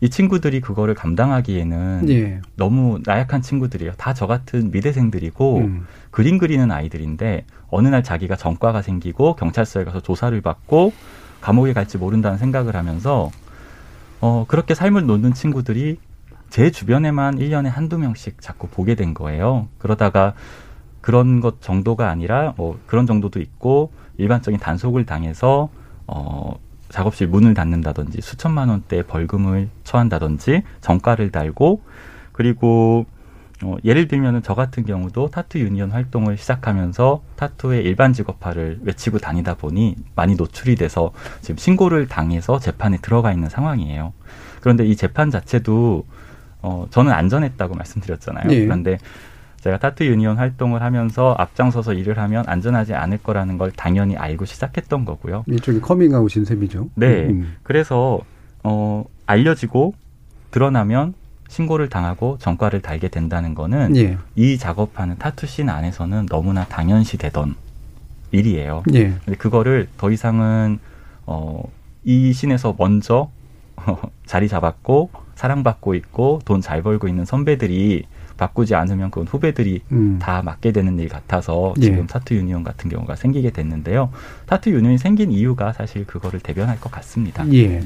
[0.00, 2.40] 이 친구들이 그거를 감당하기에는 예.
[2.56, 3.94] 너무 나약한 친구들이에요.
[3.96, 5.86] 다 저 같은 미대생들이고 음.
[6.10, 10.92] 그림 그리는 아이들인데 어느 날 자기가 전과가 생기고 경찰서에 가서 조사를 받고
[11.40, 13.30] 감옥에 갈지 모른다는 생각을 하면서
[14.20, 15.98] 어 그렇게 삶을 놓는 친구들이
[16.50, 19.68] 제 주변에만 1년에 한두 명씩 자꾸 보게 된 거예요.
[19.78, 20.34] 그러다가
[21.00, 25.68] 그런 것 정도가 아니라 뭐 그런 정도도 있고 일반적인 단속을 당해서
[26.06, 31.82] 어 작업실 문을 닫는다든지 수천만 원대 벌금을 처한다든지 정가를 달고
[32.32, 33.06] 그리고
[33.62, 39.54] 어, 예를 들면은 저 같은 경우도 타투 유니언 활동을 시작하면서 타투의 일반 직업화를 외치고 다니다
[39.54, 44.12] 보니 많이 노출이 돼서 지금 신고를 당해서 재판에 들어가 있는 상황이에요.
[44.60, 46.04] 그런데 이 재판 자체도
[46.62, 48.48] 어, 저는 안전했다고 말씀드렸잖아요.
[48.48, 48.64] 네.
[48.64, 48.98] 그런데
[49.60, 55.04] 제가 타투 유니온 활동을 하면서 앞장서서 일을 하면 안전하지 않을 거라는 걸 당연히 알고 시작했던
[55.04, 55.44] 거고요.
[55.46, 56.90] 일종의 커밍아웃인 셈이죠.
[56.94, 57.26] 네.
[57.26, 57.56] 음.
[57.62, 58.20] 그래서
[58.62, 59.94] 어, 알려지고
[60.50, 61.14] 드러나면
[61.48, 64.18] 신고를 당하고 전과를 달게 된다는 거는 예.
[64.36, 67.54] 이 작업하는 타투씬 안에서는 너무나 당연시 되던
[68.30, 68.82] 일이에요.
[68.94, 69.14] 예.
[69.24, 70.78] 근데 그거를 더 이상은
[71.26, 71.62] 어,
[72.04, 73.30] 이 신에서 먼저
[74.26, 78.04] 자리 잡았고 사랑받고 있고 돈 잘 벌고 있는 선배들이
[78.36, 80.18] 바꾸지 않으면 그건 후배들이 음.
[80.20, 81.82] 다 맡게 되는 일 같아서 예.
[81.82, 82.06] 지금 예.
[82.06, 84.10] 타투 유니온 같은 경우가 생기게 됐는데요.
[84.46, 87.46] 타투 유니온이 생긴 이유가 사실 그거를 대변할 것 같습니다.
[87.52, 87.82] 예.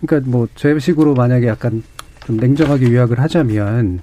[0.00, 1.82] 그러니까 뭐 제 식으로 만약에 약간
[2.24, 4.00] 좀 냉정하게 요약을 하자면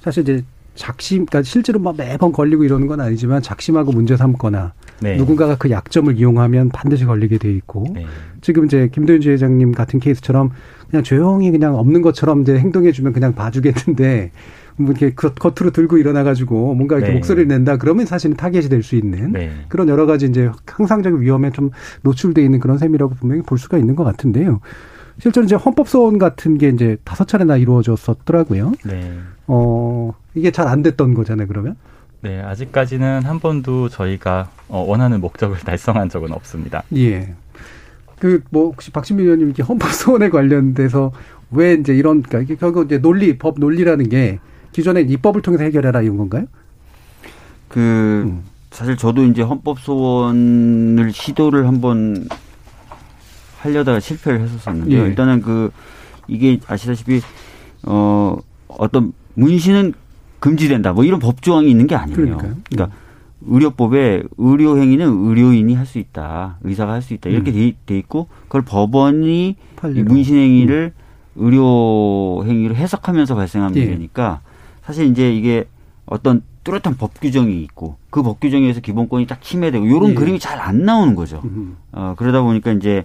[0.00, 0.44] 사실 이제
[0.74, 4.72] 작심, 그러니까 실제로 막 매번 걸리고 이러는 건 아니지만 작심하고 문제 삼거나
[5.02, 5.16] 네.
[5.16, 8.06] 누군가가 그 약점을 이용하면 반드시 걸리게 돼 있고 네.
[8.40, 10.50] 지금 이제 김도윤 지회장님 같은 케이스처럼
[10.90, 14.30] 그냥 조용히 그냥 없는 것처럼 이제 행동해주면 그냥 봐주겠는데
[14.76, 17.14] 뭐 이렇게 겉으로 들고 일어나가지고 뭔가 이렇게 네.
[17.18, 19.50] 목소리를 낸다 그러면 사실은 타겟이 될 수 있는 네.
[19.68, 21.70] 그런 여러 가지 이제 항상적인 위험에 좀
[22.02, 24.60] 노출돼 있는 그런 셈이라고 분명히 볼 수가 있는 것 같은데요.
[25.18, 28.72] 실제로 이제 헌법 소원 같은 게 이제 다섯 차례나 이루어졌었더라고요.
[28.86, 29.12] 네.
[29.46, 31.76] 어, 이게 잘 안 됐던 거잖아요, 그러면?
[32.22, 36.84] 네, 아직까지는 한 번도 저희가 어, 원하는 목적을 달성한 적은 없습니다.
[36.96, 37.34] 예.
[38.20, 41.12] 그, 뭐, 혹시 박신민 의원님 이렇게 헌법 소원에 관련돼서
[41.50, 44.38] 왜 이제 이런, 그러니까 이게 결국 이제 논리, 법 논리라는 게
[44.70, 46.46] 기존에 입법을 통해서 해결해라 이런 건가요?
[47.68, 48.44] 그, 음.
[48.70, 52.28] 사실 저도 이제 헌법 소원을 시도를 한번
[53.58, 55.02] 하려다가 실패를 했었었는데요.
[55.02, 55.06] 예.
[55.06, 55.72] 일단은 그,
[56.28, 57.20] 이게 아시다시피,
[57.82, 59.94] 어, 어떤 문신은
[60.46, 60.92] 금지된다.
[60.92, 62.16] 뭐 이런 법 조항이 있는 게 아니에요.
[62.16, 62.56] 그러니까요.
[62.68, 62.96] 그러니까
[63.46, 66.58] 의료법에 의료 행위는 의료인이 할 수 있다.
[66.62, 67.30] 의사가 할 수 있다.
[67.30, 67.72] 이렇게 음.
[67.86, 69.56] 돼, 있고 그걸 법원이
[70.04, 71.02] 문신 행위를 음.
[71.44, 73.80] 의료 행위로 해석하면서 발생한 예.
[73.84, 74.40] 문제니까
[74.84, 75.64] 사실 이제 이게
[76.06, 80.14] 어떤 뚜렷한 법 규정이 있고 그 법 규정에 의해서 기본권이 딱 침해되고 이런 예.
[80.14, 81.40] 그림이 잘 안 나오는 거죠.
[81.44, 81.76] 음.
[81.92, 83.04] 어, 그러다 보니까 이제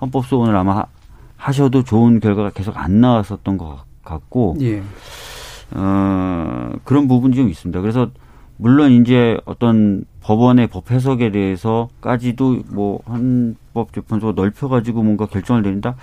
[0.00, 0.84] 헌법 소원을 아마
[1.36, 4.82] 하셔도 좋은 결과가 계속 안 나왔었던 것 같고 예.
[5.72, 7.80] 어, 그런 부분이 좀 있습니다.
[7.80, 8.10] 그래서
[8.56, 15.96] 물론 이제 어떤 법원의 법 해석에 대해서까지도 뭐 헌법재판소가 넓혀가지고 뭔가 결정을 내린다.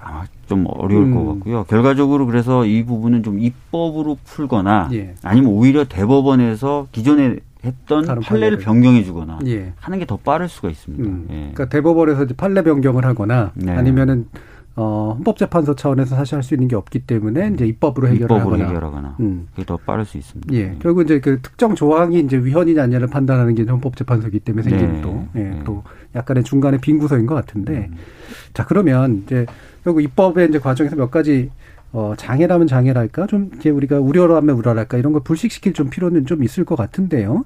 [0.00, 1.14] 아마 좀 어려울 음.
[1.14, 1.64] 것 같고요.
[1.64, 5.14] 결과적으로 그래서 이 부분은 좀 입법으로 풀거나 예.
[5.22, 9.72] 아니면 오히려 대법원에서 기존에 했던 판례를 변경해 주거나 예.
[9.78, 11.04] 하는 게 더 빠를 수가 있습니다.
[11.04, 11.26] 음.
[11.30, 11.34] 예.
[11.36, 13.70] 그러니까 대법원에서 이제 판례 변경을 하거나 네.
[13.70, 14.26] 아니면은
[14.74, 18.68] 어, 헌법재판소 차원에서 사실 할 수 있는 게 없기 때문에 이제 입법으로 해결을 입법으로 하거나.
[18.68, 19.16] 해결하거나.
[19.20, 19.46] 음.
[19.52, 20.52] 그게 더 빠를 수 있습니다.
[20.54, 20.62] 예.
[20.68, 20.76] 네.
[20.80, 25.02] 결국 이제 그 특정 조항이 이제 위헌이냐 아니냐를 판단하는 게 헌법재판소이기 때문에 생기는 네.
[25.02, 25.60] 또, 예, 네.
[25.64, 25.82] 또
[26.14, 27.88] 약간의 중간에 빈 구석인 것 같은데.
[27.90, 27.96] 음.
[28.54, 29.46] 자, 그러면 이제
[29.84, 31.50] 결국 입법의 이제 과정에서 몇 가지
[31.92, 33.26] 어, 장애라면 장애랄까?
[33.26, 34.96] 좀 이제 우리가 우려라면 우려랄까?
[34.96, 37.44] 이런 걸 불식시킬 좀 필요는 좀 있을 것 같은데요.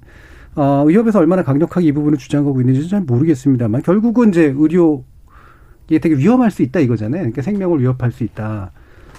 [0.55, 5.03] 어, 의협에서 얼마나 강력하게 이 부분을 주장하고 있는지 잘 모르겠습니다만 결국은 이제 의료
[5.89, 7.21] 이게 되게 위험할 수 있다 이거잖아요.
[7.21, 8.73] 그러니까 생명을 위협할 수 있다.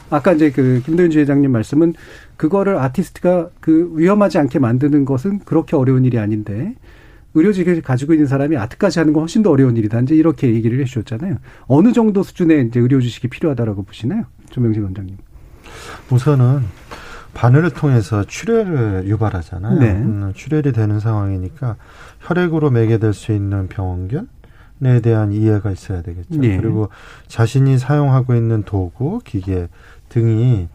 [0.09, 1.93] 아까 이제 그 김도윤 지회장님 말씀은
[2.37, 6.75] 그거를 아티스트가 그 위험하지 않게 만드는 것은 그렇게 어려운 일이 아닌데
[7.33, 9.99] 의료직을 가지고 있는 사람이 아트까지 하는 건 훨씬 더 어려운 일이다.
[10.01, 11.37] 이제 이렇게 얘기를 해주셨잖아요.
[11.67, 15.17] 어느 정도 수준의 이제 의료 지식이 필요하다라고 보시나요, 조명진 원장님?
[16.09, 16.61] 우선은
[17.33, 19.79] 바늘을 통해서 출혈을 유발하잖아요.
[19.79, 19.91] 네.
[19.91, 21.75] 음, 출혈이 되는 상황이니까
[22.21, 24.27] 혈액으로 매개될 수 있는 병원균
[24.83, 26.39] 에 대한 이해가 있어야 되겠죠.
[26.39, 26.57] 네.
[26.57, 26.89] 그리고
[27.27, 29.69] 자신이 사용하고 있는 도구, 기계
[30.09, 30.69] 등이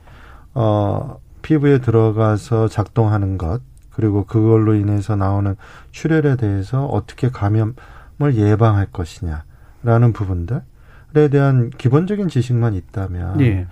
[0.54, 5.56] 어 피부에 들어가서 작동하는 것, 그리고 그걸로 인해서 나오는
[5.92, 7.74] 출혈에 대해서 어떻게 감염을
[8.34, 13.66] 예방할 것이냐라는 부분들에 대한 기본적인 지식만 있다면 네.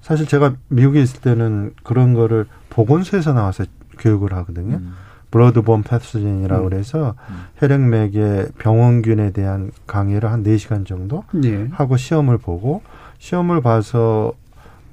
[0.00, 3.64] 사실 제가 미국에 있을 때는 그런 거를 보건소에서 나와서
[3.98, 4.76] 교육을 하거든요.
[4.76, 4.94] 음.
[5.30, 6.70] 블러드본 패스진이라고 음.
[6.70, 7.44] 그래서 음.
[7.56, 11.68] 혈액맥의 병원균에 대한 강의를 한 네시간 정도 예.
[11.72, 12.82] 하고 시험을 보고
[13.18, 14.32] 시험을 봐서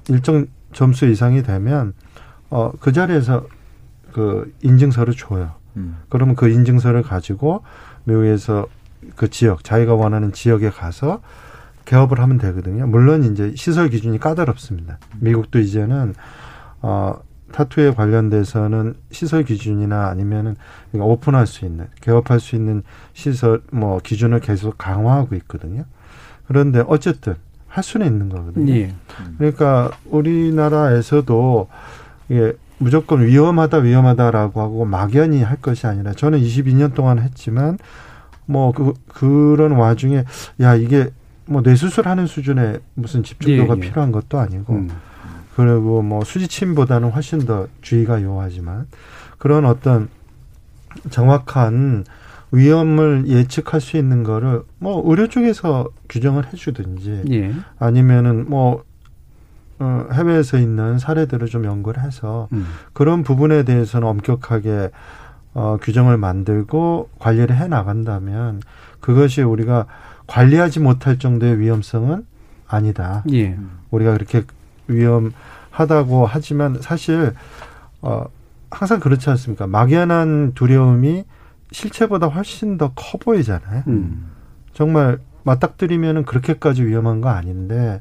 [0.08, 1.94] 일정 점수 이상이 되면
[2.50, 3.46] 어 그 자리에서
[4.12, 5.52] 그 인증서를 줘요.
[5.76, 5.96] 음.
[6.08, 7.62] 그러면 그 인증서를 가지고
[8.04, 8.66] 미국에서
[9.16, 11.20] 그 지역 자기가 원하는 지역에 가서
[11.84, 12.86] 개업을 하면 되거든요.
[12.86, 14.98] 물론 이제 시설 기준이 까다롭습니다.
[15.20, 16.14] 미국도 이제는
[16.80, 17.16] 어
[17.54, 20.56] 타투에 관련돼서는 시설 기준이나 아니면은
[20.92, 22.82] 오픈할 수 있는 개업할 수 있는
[23.12, 25.84] 시설 뭐 기준을 계속 강화하고 있거든요.
[26.48, 27.36] 그런데 어쨌든
[27.68, 28.72] 할 수는 있는 거거든요.
[28.74, 28.92] 예.
[29.38, 31.68] 그러니까 우리나라에서도
[32.28, 37.78] 이게 무조건 위험하다 위험하다라고 하고 막연히 할 것이 아니라 저는 22년 동안 했지만
[38.46, 40.24] 뭐 그 그런 와중에
[40.60, 41.10] 야 이게
[41.46, 43.80] 뭐 뇌수술하는 수준의 무슨 집중도가 예, 예.
[43.80, 44.90] 필요한 것도 아니고 음.
[45.56, 48.86] 그리고 뭐 수지침보다는 훨씬 더 주의가 요하지만
[49.38, 50.08] 그런 어떤
[51.10, 52.04] 정확한
[52.52, 57.54] 위험을 예측할 수 있는 거를 뭐 의료 쪽에서 규정을 해주든지 예.
[57.78, 58.84] 아니면은 뭐
[59.80, 62.64] 어, 해외에서 있는 사례들을 좀 연구를 해서 음.
[62.92, 64.90] 그런 부분에 대해서는 엄격하게
[65.54, 68.60] 어, 규정을 만들고 관리를 해 나간다면
[69.00, 69.86] 그것이 우리가
[70.26, 72.24] 관리하지 못할 정도의 위험성은
[72.68, 73.24] 아니다.
[73.32, 73.56] 예.
[73.90, 74.44] 우리가 그렇게
[74.88, 77.32] 위험하다고 하지만 사실
[78.02, 78.24] 어
[78.70, 79.66] 항상 그렇지 않습니까?
[79.66, 81.24] 막연한 두려움이
[81.70, 83.82] 실체보다 훨씬 더 커 보이잖아요.
[83.88, 84.30] 음.
[84.72, 88.00] 정말 맞닥뜨리면은 그렇게까지 위험한 거 아닌데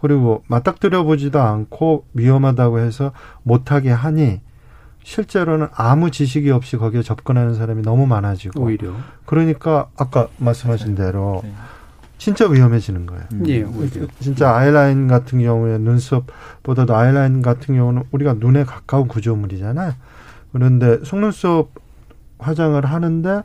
[0.00, 3.12] 그리고 맞닥뜨려 보지도 않고 위험하다고 해서
[3.42, 4.40] 못하게 하니
[5.02, 8.92] 실제로는 아무 지식이 없이 거기에 접근하는 사람이 너무 많아지고 오히려
[9.24, 11.52] 그러니까 아까 말씀하신 대로 네.
[12.18, 13.22] 진짜 위험해지는 거예요.
[13.32, 13.48] 음.
[13.48, 13.66] 예,
[14.20, 19.92] 진짜 아이라인 같은 경우에 눈썹보다도 아이라인 같은 경우는 우리가 눈에 가까운 구조물이잖아요.
[20.52, 21.70] 그런데 속눈썹
[22.38, 23.42] 화장을 하는데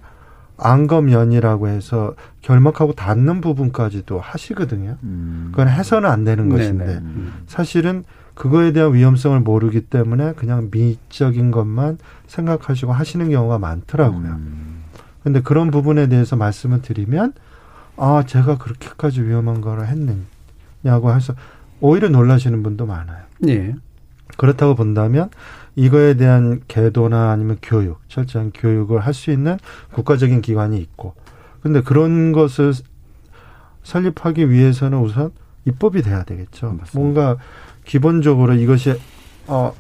[0.58, 4.98] 안검연이라고 해서 결막하고 닿는 부분까지도 하시거든요.
[5.04, 5.50] 음.
[5.52, 6.86] 그건 해서는 안 되는 것인데.
[6.86, 7.34] 음.
[7.48, 8.04] 사실은
[8.36, 11.98] 그거에 대한 위험성을 모르기 때문에 그냥 미적인 것만
[12.28, 14.28] 생각하시고 하시는 경우가 많더라고요.
[14.28, 14.84] 음.
[15.24, 17.34] 근데 그런 부분에 대해서 말씀을 드리면
[18.04, 21.36] 아, 제가 그렇게까지 위험한 거를 했느냐고 해서
[21.82, 23.24] 오히려 놀라시는 분도 많아요.
[23.48, 23.76] 예.
[24.38, 25.30] 그렇다고 본다면
[25.76, 29.60] 이거에 대한 계도나 아니면 교육, 철저한 교육을 할 수 있는
[29.94, 31.14] 국가적인 기관이 있고,
[31.62, 32.74] 근데 그런 것을
[33.84, 35.32] 설립하기 위해서는 우선
[35.66, 36.74] 입법이 돼야 되겠죠.
[36.74, 36.92] 맞습니다.
[37.00, 37.38] 뭔가
[37.86, 39.00] 기본적으로 이것이
[39.46, 39.74] 어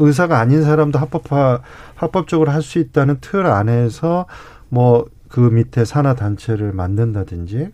[0.00, 1.60] 의사가 아닌 사람도 합법화
[1.94, 4.26] 합법적으로 할 수 있다는 틀 안에서
[4.68, 5.06] 뭐
[5.36, 7.68] 그 밑에 산하 단체를 만든다든지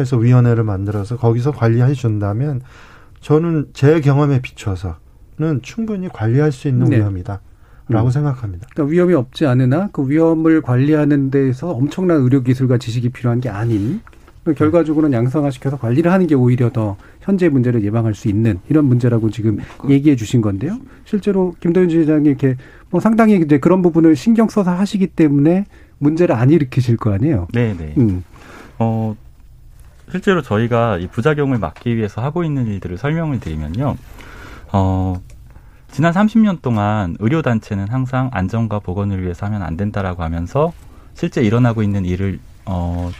[0.00, 2.62] 해서 위원회를 만들어서 거기서 관리해 준다면
[3.20, 6.96] 저는 제 경험에 비춰서는 충분히 관리할 수 있는 네.
[6.96, 7.42] 위험이다.
[7.90, 8.10] 라고 음.
[8.10, 8.66] 생각합니다.
[8.72, 14.00] 그러니까 위험이 없지 않으나 그 위험을 관리하는 데서 엄청난 의료 기술과 지식이 필요한 게 아닌
[14.54, 19.58] 결과적으로는 양성화시켜서 관리를 하는 게 오히려 더 현재 문제를 예방할 수 있는 이런 문제라고 지금
[19.86, 20.78] 얘기해 주신 건데요.
[21.04, 22.56] 실제로 김도윤 지회장이 이렇게
[22.88, 25.66] 뭐 상당히 이제 그런 부분을 신경 써서 하시기 때문에
[25.98, 27.48] 문제를 안 일으키실 거 아니에요.
[27.52, 27.94] 네, 네.
[27.98, 28.24] 음.
[28.78, 29.16] 어
[30.10, 33.96] 실제로 저희가 이 부작용을 막기 위해서 하고 있는 일들을 설명을 드리면요.
[34.72, 35.20] 어
[35.90, 40.72] 지난 30년 동안 의료단체는 항상 안전과 보건을 위해서 하면 안 된다라고 하면서
[41.14, 43.10] 실제 일어나고 있는 일을 어,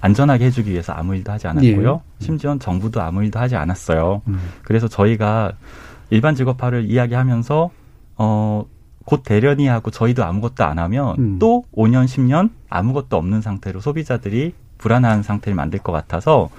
[0.00, 2.00] 안전하게 해주기 위해서 아무 일도 하지 않았고요.
[2.20, 2.24] 예.
[2.24, 4.22] 심지어 정부도 아무 일도 하지 않았어요.
[4.28, 4.38] 음.
[4.62, 5.52] 그래서 저희가
[6.10, 7.70] 일반 직업화를 이야기하면서
[8.16, 8.64] 어,
[9.04, 11.38] 곧 대련이 하고 저희도 아무것도 안 하면 음.
[11.38, 16.50] 또 5년, 10년 아무것도 없는 상태로 소비자들이 불안한 상태를 만들 것 같아서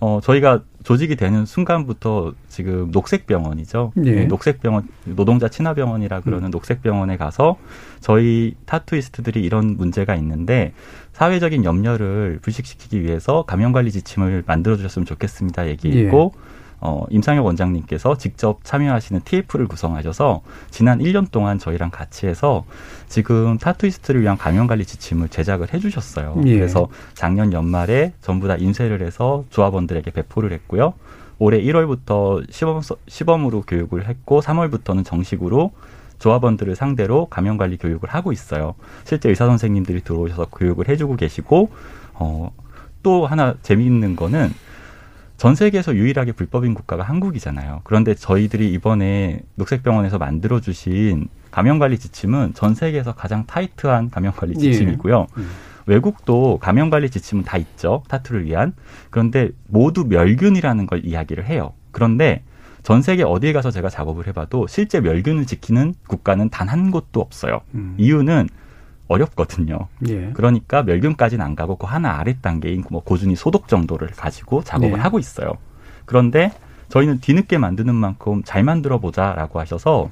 [0.00, 3.92] 어, 저희가 조직이 되는 순간부터 지금 녹색병원이죠.
[3.98, 4.10] 예.
[4.12, 6.50] 네, 녹색병원, 노동자 친화병원이라 그러는 음.
[6.50, 7.58] 녹색병원에 가서
[8.00, 10.72] 저희 타투이스트들이 이런 문제가 있는데
[11.12, 15.68] 사회적인 염려를 불식시키기 위해서 감염관리 지침을 만들어주셨으면 좋겠습니다.
[15.68, 16.49] 얘기했고, 예.
[16.80, 22.64] 어, 임상혁 원장님께서 직접 참여하시는 TF를 구성하셔서 지난 1년 동안 저희랑 같이 해서
[23.08, 26.36] 지금 타투이스트를 위한 감염관리 지침을 제작을 해주셨어요.
[26.46, 26.54] 예.
[26.56, 30.94] 그래서 작년 연말에 전부 다 인쇄를 해서 조합원들에게 배포를 했고요.
[31.38, 35.72] 올해 1월부터 시범, 시범으로 교육을 했고 3월부터는 정식으로
[36.18, 38.74] 조합원들을 상대로 감염관리 교육을 하고 있어요.
[39.04, 41.70] 실제 의사 선생님들이 들어오셔서 교육을 해주고 계시고
[42.14, 42.52] 어,
[43.02, 44.52] 또 하나 재미있는 거는
[45.40, 47.80] 전 세계에서 유일하게 불법인 국가가 한국이잖아요.
[47.84, 54.60] 그런데 저희들이 이번에 녹색병원에서 만들어주신 감염관리 지침은 전 세계에서 가장 타이트한 감염관리 예.
[54.60, 55.26] 지침이고요.
[55.38, 55.42] 예.
[55.86, 58.02] 외국도 감염관리 지침은 다 있죠.
[58.08, 58.74] 타투를 위한.
[59.08, 61.72] 그런데 모두 멸균이라는 걸 이야기를 해요.
[61.90, 62.42] 그런데
[62.82, 67.62] 전 세계 어디에 가서 제가 작업을 해봐도 실제 멸균을 지키는 국가는 단 한 곳도 없어요.
[67.74, 67.94] 음.
[67.96, 68.46] 이유는
[69.10, 69.88] 어렵거든요.
[70.08, 70.30] 예.
[70.34, 75.00] 그러니까 멸균까지는 안 가고 그 하나 아래 단계인 뭐 고준위 소독 정도를 가지고 작업을 네.
[75.00, 75.54] 하고 있어요.
[76.06, 76.52] 그런데
[76.90, 80.10] 저희는 뒤늦게 만드는 만큼 잘 만들어 보자라고 하셔서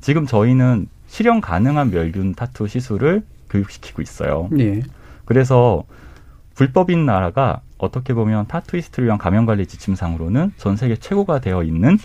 [0.00, 4.48] 지금 저희는 실현 가능한 멸균 타투 시술을 교육시키고 있어요.
[4.58, 4.82] 예.
[5.26, 5.84] 그래서
[6.54, 11.98] 불법인 나라가 어떻게 보면 타투이스트를 위한 감염관리 지침상으로는 전 세계 최고가 되어 있는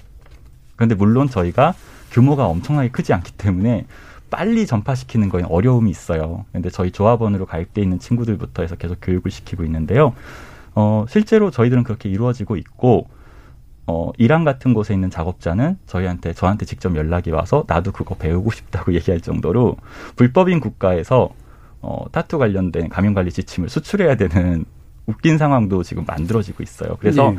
[0.75, 1.73] 그런데 물론 저희가
[2.11, 3.85] 규모가 엄청나게 크지 않기 때문에
[4.29, 6.45] 빨리 전파시키는 거에 어려움이 있어요.
[6.51, 10.13] 근데 저희 조합원으로 가입돼 있는 친구들부터 해서 계속 교육을 시키고 있는데요.
[10.75, 13.07] 어, 실제로 저희들은 그렇게 이루어지고 있고
[13.87, 18.93] 어, 이란 같은 곳에 있는 작업자는 저희한테 저한테 직접 연락이 와서 나도 그거 배우고 싶다고
[18.95, 19.77] 얘기할 정도로
[20.15, 21.29] 불법인 국가에서
[21.81, 24.65] 어, 타투 관련된 감염 관리 지침을 수출해야 되는
[25.07, 26.97] 웃긴 상황도 지금 만들어지고 있어요.
[26.99, 27.37] 그래서 네.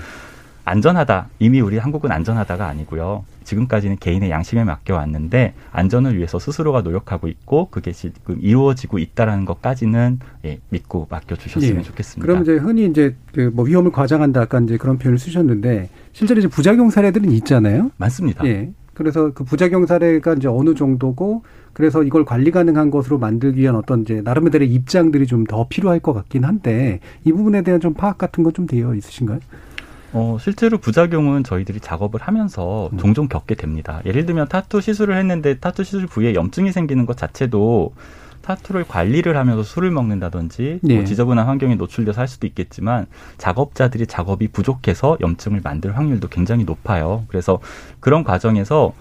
[0.69, 1.29] 안전하다.
[1.39, 3.25] 이미 우리 한국은 안전하다가 아니고요.
[3.45, 10.61] 지금까지는 개인의 양심에 맡겨왔는데 안전을 위해서 스스로가 노력하고 있고 그게 지금 이루어지고 있다라는 것까지는 예,
[10.69, 11.83] 믿고 맡겨주셨으면 예.
[11.83, 12.27] 좋겠습니다.
[12.27, 16.49] 그럼 이제 흔히 이제 그 뭐 위험을 과장한다 아까 이제 그런 표현을 쓰셨는데 실제로 이제
[16.49, 17.91] 부작용 사례들은 있잖아요.
[17.97, 18.45] 맞습니다.
[18.47, 18.71] 예.
[18.93, 24.03] 그래서 그 부작용 사례가 이제 어느 정도고 그래서 이걸 관리 가능한 것으로 만들기 위한 어떤
[24.03, 28.43] 이제 나름대로의 입장들이 좀 더 필요할 것 같긴 한데 이 부분에 대한 좀 파악 같은
[28.45, 29.39] 건 좀 되어 있으신가요?
[30.12, 32.98] 어, 실제로 부작용은 저희들이 작업을 하면서 음.
[32.98, 34.00] 종종 겪게 됩니다.
[34.06, 37.92] 예를 들면 타투 시술을 했는데 타투 시술 부위에 염증이 생기는 것 자체도
[38.42, 40.94] 타투를 관리를 하면서 술을 먹는다든지 뭐 네.
[40.96, 43.06] 뭐 지저분한 환경에 노출돼서 할 수도 있겠지만
[43.36, 47.24] 작업자들이 작업이 부족해서 염증을 만들 확률도 굉장히 높아요.
[47.28, 47.59] 그래서
[48.00, 48.94] 그런 과정에서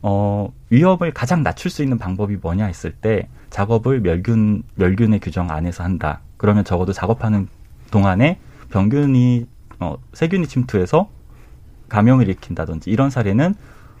[0.00, 5.84] 어, 위험을 가장 낮출 수 있는 방법이 뭐냐 했을 때 작업을 멸균 멸균의 규정 안에서
[5.84, 6.20] 한다.
[6.38, 7.48] 그러면 적어도 작업하는
[7.90, 8.38] 동안에
[8.70, 9.46] 병균이
[9.80, 11.08] 어, 세균이 침투해서
[11.88, 13.54] 감염을 일으킨다든지 이런 사례는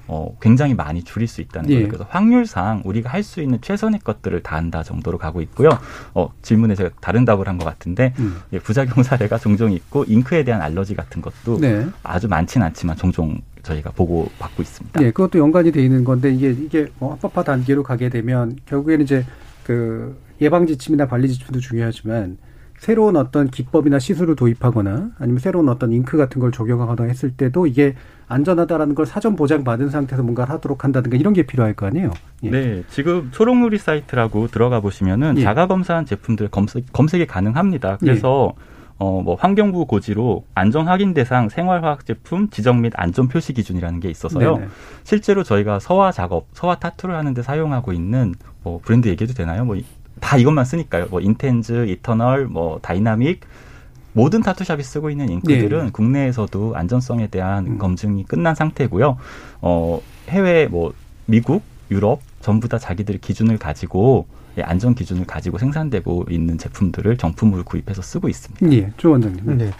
[0.08, 1.82] 어, 굉장히 많이 줄일 수 있다는 거예요.
[1.82, 1.86] 예.
[1.88, 5.68] 그래서 확률상 우리가 할 수 있는 최선의 것들을 다 한다 정도로 가고 있고요.
[6.14, 8.36] 어, 질문에 제가 다른 답을 한 것 같은데 음.
[8.52, 11.86] 예, 부작용 사례가 종종 있고 잉크에 대한 알러지 같은 것도 네.
[12.04, 15.00] 아주 많지는 않지만 종종 저희가 보고 받고 있습니다.
[15.00, 19.26] 네, 그것도 연관이 돼 있는 건데 이게 이게 뭐 합법화 단계로 가게 되면 결국에는 이제
[19.64, 22.38] 그 예방 지침이나 관리 지침도 중요하지만
[22.78, 27.94] 새로운 어떤 기법이나 시술을 도입하거나 아니면 새로운 어떤 잉크 같은 걸 적용하거나 했을 때도 이게
[28.28, 32.10] 안전하다라는 걸 사전 보장 받은 상태에서 뭔가를 하도록 한다든가 이런 게 필요할 거 아니에요?
[32.42, 32.50] 예.
[32.50, 35.42] 네, 지금 초록누리 사이트라고 들어가 보시면은 예.
[35.42, 37.98] 자가 검사한 제품들 검색 검색이 가능합니다.
[37.98, 38.76] 그래서 예.
[38.98, 44.08] 어, 뭐, 환경부 고지로 안전 확인 대상 생활화학 제품 지정 및 안전 표시 기준이라는 게
[44.08, 44.56] 있어서요.
[44.56, 44.68] 네네.
[45.04, 49.66] 실제로 저희가 서화 작업, 서화 타투를 하는데 사용하고 있는 뭐 브랜드 얘기해도 되나요?
[49.66, 49.76] 뭐
[50.20, 51.06] 다 이것만 쓰니까요.
[51.10, 53.40] 뭐 Intenze, Eternal, 뭐 다이나믹
[54.12, 55.90] 모든 타투샵이 쓰고 있는 잉크들은 네.
[55.92, 57.78] 국내에서도 안전성에 대한 음.
[57.78, 59.18] 검증이 끝난 상태고요.
[59.60, 60.94] 어 해외 뭐
[61.26, 64.26] 미국, 유럽 전부 다 자기들의 기준을 가지고
[64.62, 68.72] 안전 기준을 가지고 생산되고 있는 제품들을 정품으로 구입해서 쓰고 있습니다.
[68.72, 69.58] 예, 조 원장님.
[69.58, 69.70] 네.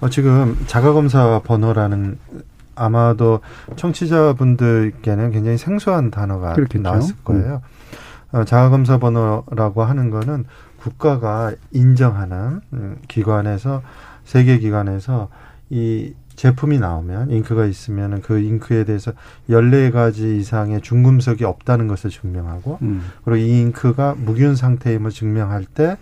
[0.00, 2.18] 어, 지금 자가검사 번호라는
[2.74, 3.40] 아마도
[3.76, 6.82] 청취자분들께는 굉장히 생소한 단어가 그렇겠죠?
[6.82, 7.62] 나왔을 거예요.
[7.62, 7.98] 음.
[8.34, 10.44] 어, 자가검사 번호라고 하는 거는
[10.76, 13.82] 국가가 인정하는 음, 기관에서
[14.24, 15.28] 세계 기관에서
[15.70, 19.12] 이 제품이 나오면 잉크가 있으면 그 잉크에 대해서
[19.48, 23.02] 열네 가지 이상의 중금속이 없다는 것을 증명하고 음.
[23.24, 25.96] 그리고 이 잉크가 무균 상태임을 증명할 때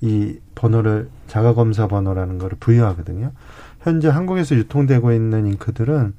[0.00, 3.32] 이 번호를 자가 검사 번호라는 것을 부여하거든요.
[3.80, 6.14] 현재 한국에서 유통되고 있는 잉크들은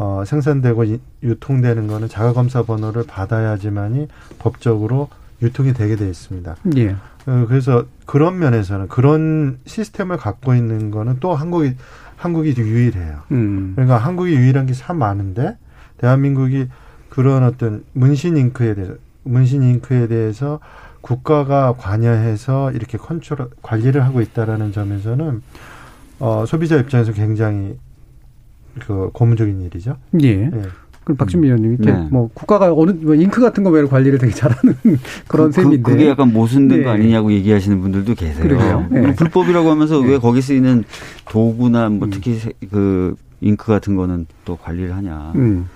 [0.00, 4.06] 어, 생산되고 이, 유통되는 거는 자가 검사 번호를 받아야지만이
[4.38, 5.08] 법적으로
[5.42, 6.54] 유통이 되게 돼 있습니다.
[6.76, 6.90] 예.
[7.26, 11.74] 어, 그래서 그런 면에서는 그런 시스템을 갖고 있는 거는 또 한국이
[12.16, 13.22] 한국이 유일해요.
[13.32, 13.72] 음.
[13.74, 15.56] 그러니까 한국이 유일한 게 참 많은데
[15.98, 16.68] 대한민국이
[17.08, 18.94] 그런 어떤 문신 잉크에 대해서
[19.24, 20.60] 문신 잉크에 대해서
[21.00, 25.42] 국가가 관여해서 이렇게 컨트롤 관리를 하고 있다라는 점에서는
[26.20, 27.76] 어 소비자 입장에서 굉장히
[28.78, 29.96] 그 고무적인 일이죠.
[30.22, 30.28] 예.
[30.28, 30.50] 예.
[31.08, 32.06] 그럼 박준미 의원님 이렇게 네.
[32.10, 34.76] 뭐 국가가 어느 뭐 잉크 같은 거 외로 관리를 되게 잘하는
[35.26, 36.84] 그런 그, 셈인데 그, 게 약간 모순된 네.
[36.84, 38.86] 거 아니냐고 얘기하시는 분들도 계세요.
[38.90, 39.14] 네.
[39.14, 40.08] 불법이라고 하면서 네.
[40.10, 40.84] 왜 거기 쓰이는
[41.24, 42.10] 도구나 뭐 음.
[42.10, 42.38] 특히
[42.70, 45.32] 그 잉크 같은 거는 또 관리를 하냐.
[45.36, 45.68] 음.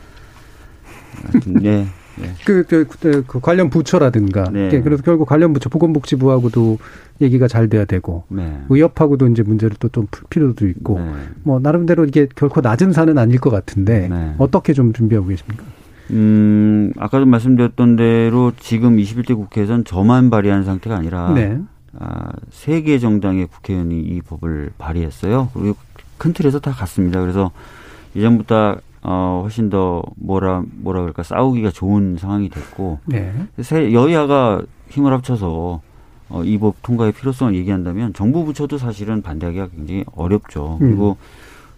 [1.46, 1.86] 네.
[2.16, 2.30] 네.
[2.44, 4.44] 그, 그, 그, 그, 관련 부처라든가.
[4.52, 4.68] 네.
[4.68, 4.80] 네.
[4.82, 6.78] 그래서 결국 관련 부처, 보건복지부하고도
[7.20, 8.24] 얘기가 잘 돼야 되고.
[8.28, 8.60] 네.
[8.68, 10.98] 의협하고도 이제 문제를 또 좀 풀 필요도 있고.
[10.98, 11.12] 네.
[11.42, 14.08] 뭐, 나름대로 이게 결코 낮은 산은 아닐 것 같은데.
[14.08, 14.34] 네.
[14.38, 15.64] 어떻게 좀 준비하고 계십니까?
[16.10, 21.32] 음, 아까도 말씀드렸던 대로 지금 21대 국회에서는 저만 발의한 상태가 아니라.
[21.32, 21.58] 네.
[21.98, 25.50] 아, 세 개 정당의 국회의원이 이 법을 발의했어요.
[25.54, 25.76] 그리고
[26.18, 27.20] 큰 틀에서 다 갔습니다.
[27.20, 27.50] 그래서
[28.14, 33.32] 이전부터 어, 훨씬 더 뭐라, 뭐라 그럴까, 싸우기가 좋은 상황이 됐고, 네.
[33.92, 35.80] 여야가 힘을 합쳐서
[36.28, 40.78] 어, 이 법 통과의 필요성을 얘기한다면 정부 부처도 사실은 반대하기가 굉장히 어렵죠.
[40.80, 40.88] 음.
[40.88, 41.16] 그리고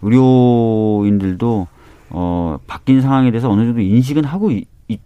[0.01, 1.67] 의료인들도
[2.11, 4.97] 어, 바뀐 상황에 대해서 어느 정도 인식은 하고 이, 이,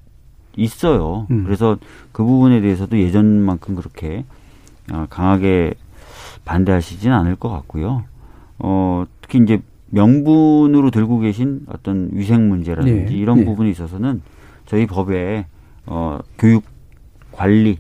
[0.56, 1.26] 있어요.
[1.32, 1.46] 음.
[1.46, 1.78] 그래서
[2.12, 4.26] 그 부분에 대해서도 예전만큼 그렇게
[4.92, 5.74] 어, 강하게
[6.46, 8.04] 반대하시지는 않을 것 같고요.
[8.60, 9.62] 어, 특히 이제
[9.92, 13.18] 명분으로 들고 계신 어떤 위생 문제라든지 네.
[13.20, 13.46] 이런 네.
[13.46, 14.22] 부분에 있어서는
[14.66, 15.46] 저희 법에
[15.86, 16.64] 어 교육
[17.32, 17.78] 관리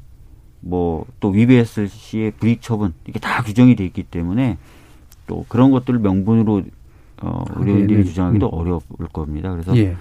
[0.61, 4.57] 뭐 또 위배했을 시의 불이익 처분 이게 다 규정이 돼 있기 때문에
[5.27, 6.63] 또 그런 것들을 명분으로
[7.21, 8.53] 어 의료인들이 주장하기도 음.
[8.53, 8.81] 어려울
[9.11, 9.51] 겁니다.
[9.51, 9.95] 그래서 예.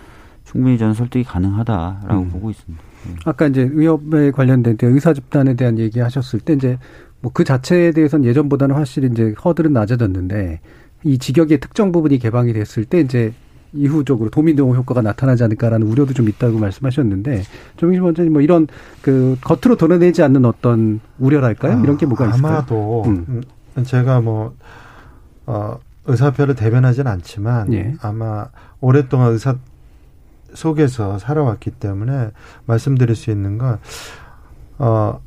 [0.45, 2.29] 충분히 저는 설득이 가능하다라고 음.
[2.31, 2.83] 보고 있습니다.
[3.09, 3.15] 예.
[3.25, 6.79] 아까 이제 의협에 관련된 의사 집단에 대한 얘기하셨을 때 이제
[7.21, 10.61] 뭐 그 자체에 대해서는 예전보다는 확실히 이제 허들은 낮아졌는데
[11.05, 13.33] 이 직역의 특정 부분이 개방이 됐을 때 이제
[13.73, 17.43] 이후적으로 도미노 효과가 나타나지 않을까라는 우려도 좀 있다고 말씀하셨는데
[17.77, 18.67] 정민심 원장님 뭐 이런
[19.03, 21.79] 그 겉으로 드러내지 않는 어떤 우려랄까요?
[21.79, 22.53] 아, 이런 게 뭐가 있을까요?
[22.53, 23.43] 아마도 음.
[23.77, 23.85] 음.
[23.85, 24.55] 제가 뭐
[25.47, 27.95] 어, 의사표를 대변하지는 않지만 예.
[28.01, 28.49] 아마
[28.81, 29.57] 오랫동안 의사
[30.55, 32.31] 속에서 살아왔기 때문에
[32.65, 33.79] 말씀드릴 수 있는 건
[34.79, 35.21] 어,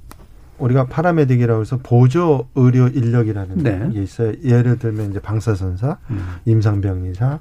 [0.62, 3.90] 우리가 파라메딕이라고 해서 보조 의료 인력이라는 네.
[3.92, 4.34] 게 있어요.
[4.44, 6.36] 예를 들면 이제 방사선사, 음.
[6.46, 7.40] 임상병리사,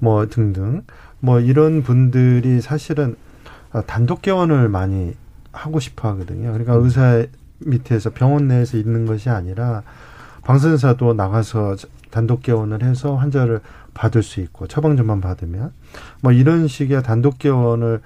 [0.00, 0.82] 뭐 등등
[1.20, 3.16] 뭐 이런 분들이 사실은
[3.86, 5.14] 단독 개원을 많이
[5.52, 6.52] 하고 싶어 하거든요.
[6.52, 6.84] 그러니까 음.
[6.84, 7.24] 의사
[7.60, 9.82] 밑에서 병원 내에서 있는 것이 아니라
[10.42, 11.76] 방사선사도 나가서
[12.10, 13.60] 단독 개원을 해서 환자를
[13.94, 15.72] 받을 수 있고 처방전만 받으면
[16.22, 18.00] 뭐 이런 식의 단독 개원을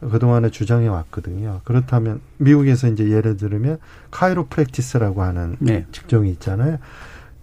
[0.00, 1.60] 그동안에 주장해 왔거든요.
[1.64, 3.78] 그렇다면 미국에서 이제 예를 들면
[4.10, 5.86] 카이로 프랙티스라고 하는 네.
[5.92, 6.78] 직종이 있잖아요.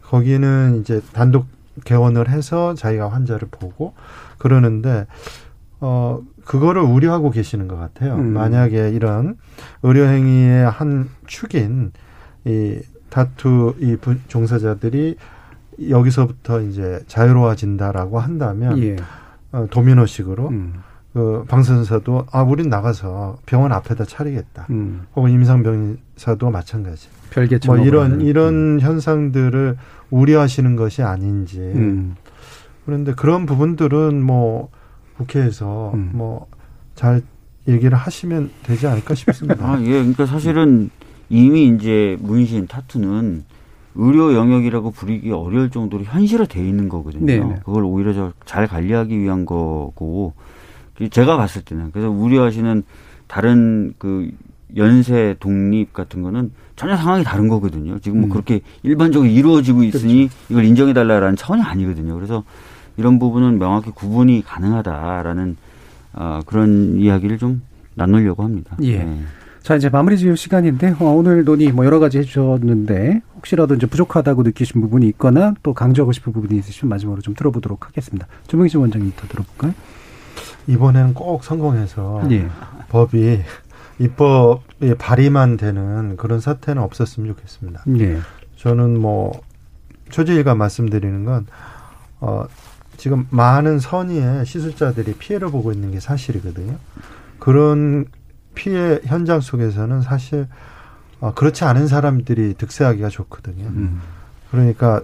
[0.02, 1.48] 거기는 이제 단독
[1.84, 3.94] 개원을 해서 자기가 환자를 보고
[4.38, 5.08] 그러는데
[5.82, 8.16] 어 그거를 우려하고 계시는 것 같아요.
[8.16, 8.34] 음.
[8.34, 9.38] 만약에 이런
[9.84, 11.92] 의료 행위의 한 축인
[12.46, 12.80] 이
[13.10, 13.98] 다투 이
[14.28, 15.18] 종사자들이
[15.90, 18.96] 여기서부터 이제 자유로워진다라고 한다면 예.
[19.52, 20.74] 어, 도미노식으로 음.
[21.16, 24.68] 그 방선사도 아 우린 나가서 병원 앞에다 차리겠다.
[24.70, 25.06] 음.
[25.16, 27.08] 혹은 임상병사도 마찬가지.
[27.30, 28.20] 별개 뭐 이런.
[28.20, 28.80] 이런 음.
[28.82, 29.78] 현상들을
[30.10, 31.60] 우려하시는 것이 아닌지.
[31.62, 32.16] 음.
[32.86, 34.68] 그런데 그런 부분들은 뭐
[35.16, 36.12] 국회에서 음.
[36.16, 37.22] 뭐잘
[37.70, 39.64] 얘기를 하시면 되지 않을까 싶습니다.
[39.72, 39.86] 아, 예.
[39.86, 40.90] 그러니까 사실은
[41.30, 43.46] 이미 이제 문신 타투는
[43.96, 47.26] 의료 영역이라고 부르기 어려울 정도로 현실화돼 있는 거거든요.
[47.26, 47.46] 네네.
[47.46, 47.56] 네.
[47.64, 50.34] 그걸 오히려 잘 관리하기 위한 거고
[51.10, 52.84] 제가 봤을 때는 그래서 우려하시는
[53.28, 54.30] 다른 그
[54.76, 58.00] 연쇄 독립 같은 거는 전혀 상황이 다른 거거든요.
[58.00, 58.30] 지금 뭐 음.
[58.30, 60.36] 그렇게 일반적으로 이루어지고 있으니 그렇죠.
[60.50, 62.16] 이걸 인정해 달라라는 차원이 아니거든요.
[62.16, 62.44] 그래서
[62.98, 65.58] 이런 부분은 명확히 구분이 가능하다라는
[66.14, 67.62] 어, 그런 이야기를 좀
[67.94, 68.78] 나누려고 합니다.
[68.82, 69.00] 예.
[69.00, 69.20] 네.
[69.62, 74.44] 자, 이제 마무리 지을 시간인데, 어, 오늘 논의 뭐 여러 가지 해주셨는데, 혹시라도 이제 부족하다고
[74.44, 78.28] 느끼신 부분이 있거나 또 강조하고 싶은 부분이 있으시면 마지막으로 좀 들어보도록 하겠습니다.
[78.48, 79.74] 조명신 원장님부터 들어볼까요?
[80.68, 82.50] 이번에는 꼭 성공해서 예.
[82.90, 83.42] 법이
[84.00, 87.84] 입법에 발의만 되는 그런 사태는 없었으면 좋겠습니다.
[88.00, 88.20] 예.
[88.58, 89.40] 저는 뭐
[90.10, 91.46] 초지일가 말씀드리는 건
[92.20, 92.46] 어,
[92.98, 96.78] 지금 많은 선의의 시술자들이 피해를 보고 있는 게 사실이거든요.
[97.40, 98.06] 그런
[98.54, 100.48] 피해 현장 속에서는 사실
[101.20, 103.66] 어, 그렇지 않은 사람들이 득세하기가 좋거든요.
[103.66, 104.02] 음.
[104.52, 105.02] 그러니까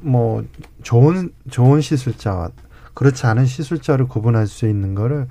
[0.00, 0.44] 뭐
[0.82, 2.50] 좋은 좋은 시술자와
[2.94, 5.28] 그렇지 않은 시술자를 구분할 수 있는 거를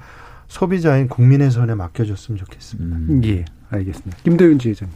[0.47, 2.97] 소비자인 국민의 손에 맡겨줬으면 좋겠습니다.
[2.97, 3.21] 음.
[3.25, 4.17] 예, 알겠습니다.
[4.23, 4.93] 김도윤 지회장님.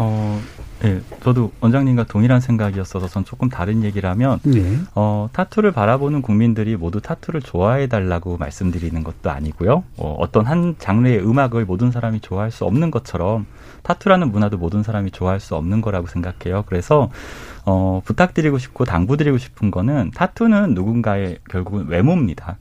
[0.00, 0.40] 어,
[0.80, 4.78] 네, 저도 원장님과 동일한 생각이었어서 전 조금 다른 얘기를 하면, 네.
[4.94, 9.82] 어, 타투를 바라보는 국민들이 모두 타투를 좋아해달라고 말씀드리는 것도 아니고요.
[9.96, 13.46] 어, 어떤 한 장르의 음악을 모든 사람이 좋아할 수 없는 것처럼
[13.82, 16.62] 타투라는 문화도 모든 사람이 좋아할 수 없는 거라고 생각해요.
[16.68, 17.10] 그래서,
[17.70, 22.56] 어, 부탁드리고 싶고 당부드리고 싶은 거는 타투는 누군가의 결국은 외모입니다.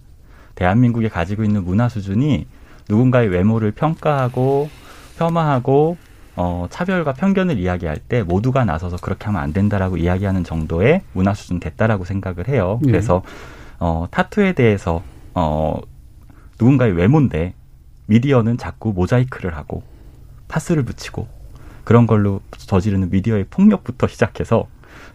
[0.56, 2.46] 대한민국이 가지고 있는 문화 수준이
[2.90, 4.70] 누군가의 외모를 평가하고
[5.18, 5.96] 폄하하고
[6.36, 11.62] 어, 차별과 편견을 이야기할 때 모두가 나서서 그렇게 하면 안 된다라고 이야기하는 정도의 문화 수준
[11.62, 12.80] 됐다라고 생각을 해요.
[12.82, 12.92] 네.
[12.92, 13.24] 그래서
[13.80, 15.04] 어, 타투에 대해서
[15.34, 15.80] 어,
[16.60, 17.54] 누군가의 외모인데
[18.08, 19.84] 미디어는 자꾸 모자이크를 하고
[20.50, 21.30] 파스를 붙이고
[21.86, 24.68] 그런 걸로 저지르는 미디어의 폭력부터 시작해서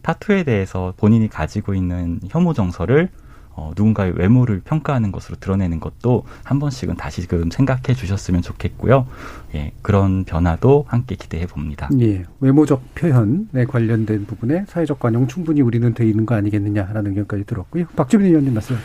[0.03, 3.09] 타투에 대해서 본인이 가지고 있는 혐오 정서를
[3.55, 9.07] 어, 누군가의 외모를 평가하는 것으로 드러내는 것도 한 번씩은 다시 금 생각해 주셨으면 좋겠고요.
[9.55, 11.90] 예, 그런 변화도 함께 기대해 봅니다.
[12.00, 17.84] 예, 외모적 표현에 관련된 부분에 사회적 관용 충분히 우리는 돼 있는 거 아니겠느냐라는 의견까지 들었고요.
[17.94, 18.76] 박주민 의원님 말씀.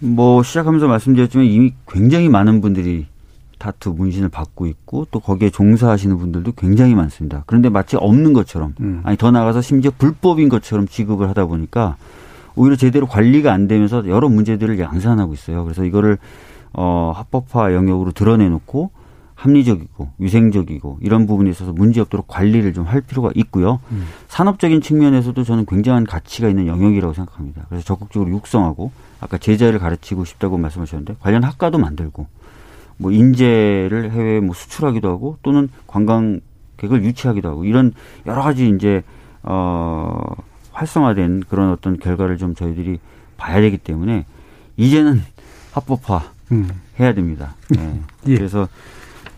[0.00, 3.06] 뭐 시작하면서 말씀드렸지만 이미 굉장히 많은 분들이
[3.64, 7.44] 타투 문신을 받고 있고 또 거기에 종사하시는 분들도 굉장히 많습니다.
[7.46, 9.00] 그런데 마치 없는 것처럼 음.
[9.04, 11.96] 아니 더 나가서 심지어 불법인 것처럼 취급을 하다 보니까
[12.56, 15.64] 오히려 제대로 관리가 안 되면서 여러 문제들을 양산하고 있어요.
[15.64, 16.18] 그래서 이거를
[16.74, 18.90] 어 합법화 영역으로 드러내놓고
[19.34, 23.80] 합리적이고 위생적이고 이런 부분에 있어서 문제 없도록 관리를 좀 할 필요가 있고요.
[23.92, 24.04] 음.
[24.28, 27.64] 산업적인 측면에서도 저는 굉장한 가치가 있는 영역이라고 생각합니다.
[27.70, 32.26] 그래서 적극적으로 육성하고 아까 제자를 가르치고 싶다고 말씀하셨는데 관련 학과도 만들고
[32.96, 37.92] 뭐 인재를 해외에 뭐 수출하기도 하고 또는 관광객을 유치하기도 하고 이런
[38.26, 39.02] 여러 가지 이제
[39.42, 40.20] 어
[40.72, 42.98] 활성화된 그런 어떤 결과를 좀 저희들이
[43.36, 44.26] 봐야 되기 때문에
[44.76, 45.22] 이제는
[45.72, 46.68] 합법화 음.
[46.98, 47.54] 해야 됩니다.
[47.70, 48.00] 네.
[48.26, 48.36] 예.
[48.36, 48.68] 그래서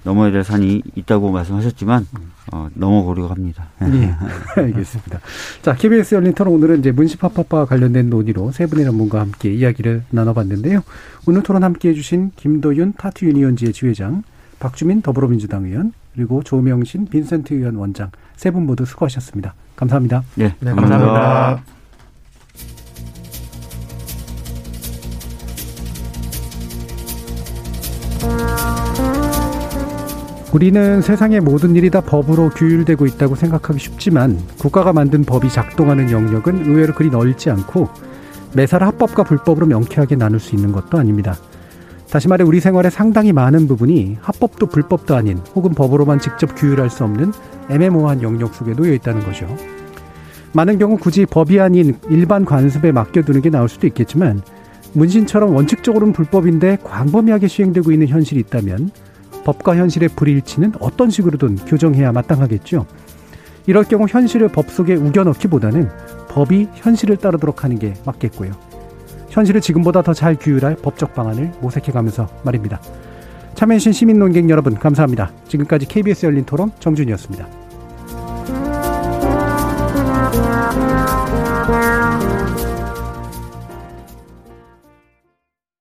[0.04, 2.06] 넘어야 될 산이 있다고 말씀하셨지만
[2.52, 3.66] 어, 넘어보려고 합니다.
[3.82, 4.14] 예,
[4.60, 5.20] 알겠습니다.
[5.62, 10.82] 자, KBS 열린 토론 오늘은 이제 문시합법과 관련된 논의로 세 분의 전문가와 함께 이야기를 나눠봤는데요.
[11.26, 14.22] 오늘 토론 함께 해 주신 김도윤 타투 유니언지의 지회장,
[14.60, 19.54] 박주민 더불어민주당 의원, 그리고 조명신 빈센트 의원 원장 세 분 모두 수고하셨습니다.
[19.76, 20.22] 감사합니다.
[20.36, 21.62] 네, 네 감사합니다.
[28.20, 28.65] 감사합니다.
[30.52, 36.66] 우리는 세상의 모든 일이 다 법으로 규율되고 있다고 생각하기 쉽지만 국가가 만든 법이 작동하는 영역은
[36.66, 37.88] 의외로 그리 넓지 않고
[38.54, 41.36] 매사를 합법과 불법으로 명쾌하게 나눌 수 있는 것도 아닙니다.
[42.08, 47.04] 다시 말해 우리 생활의 상당히 많은 부분이 합법도 불법도 아닌 혹은 법으로만 직접 규율할 수
[47.04, 47.32] 없는
[47.68, 49.46] 애매모호한 영역 속에 놓여 있다는 거죠.
[50.52, 54.40] 많은 경우 굳이 법이 아닌 일반 관습에 맡겨두는 게 나을 수도 있겠지만
[54.92, 58.90] 문신처럼 원칙적으로는 불법인데 광범위하게 시행되고 있는 현실이 있다면
[59.46, 62.84] 법과 현실의 불일치는 어떤 식으로든 교정해야 마땅하겠죠.
[63.66, 65.88] 이럴 경우 현실을 법 속에 우겨넣기보다는
[66.28, 68.50] 법이 현실을 따르도록 하는 게 맞겠고요.
[69.30, 72.80] 현실을 지금보다 더 잘 규율할 법적 방안을 모색해가면서 말입니다.
[73.54, 75.30] 참여해주신 시민 논객 여러분 감사합니다.
[75.46, 77.46] 지금까지 KBS 열린 토론 정준이었습니다.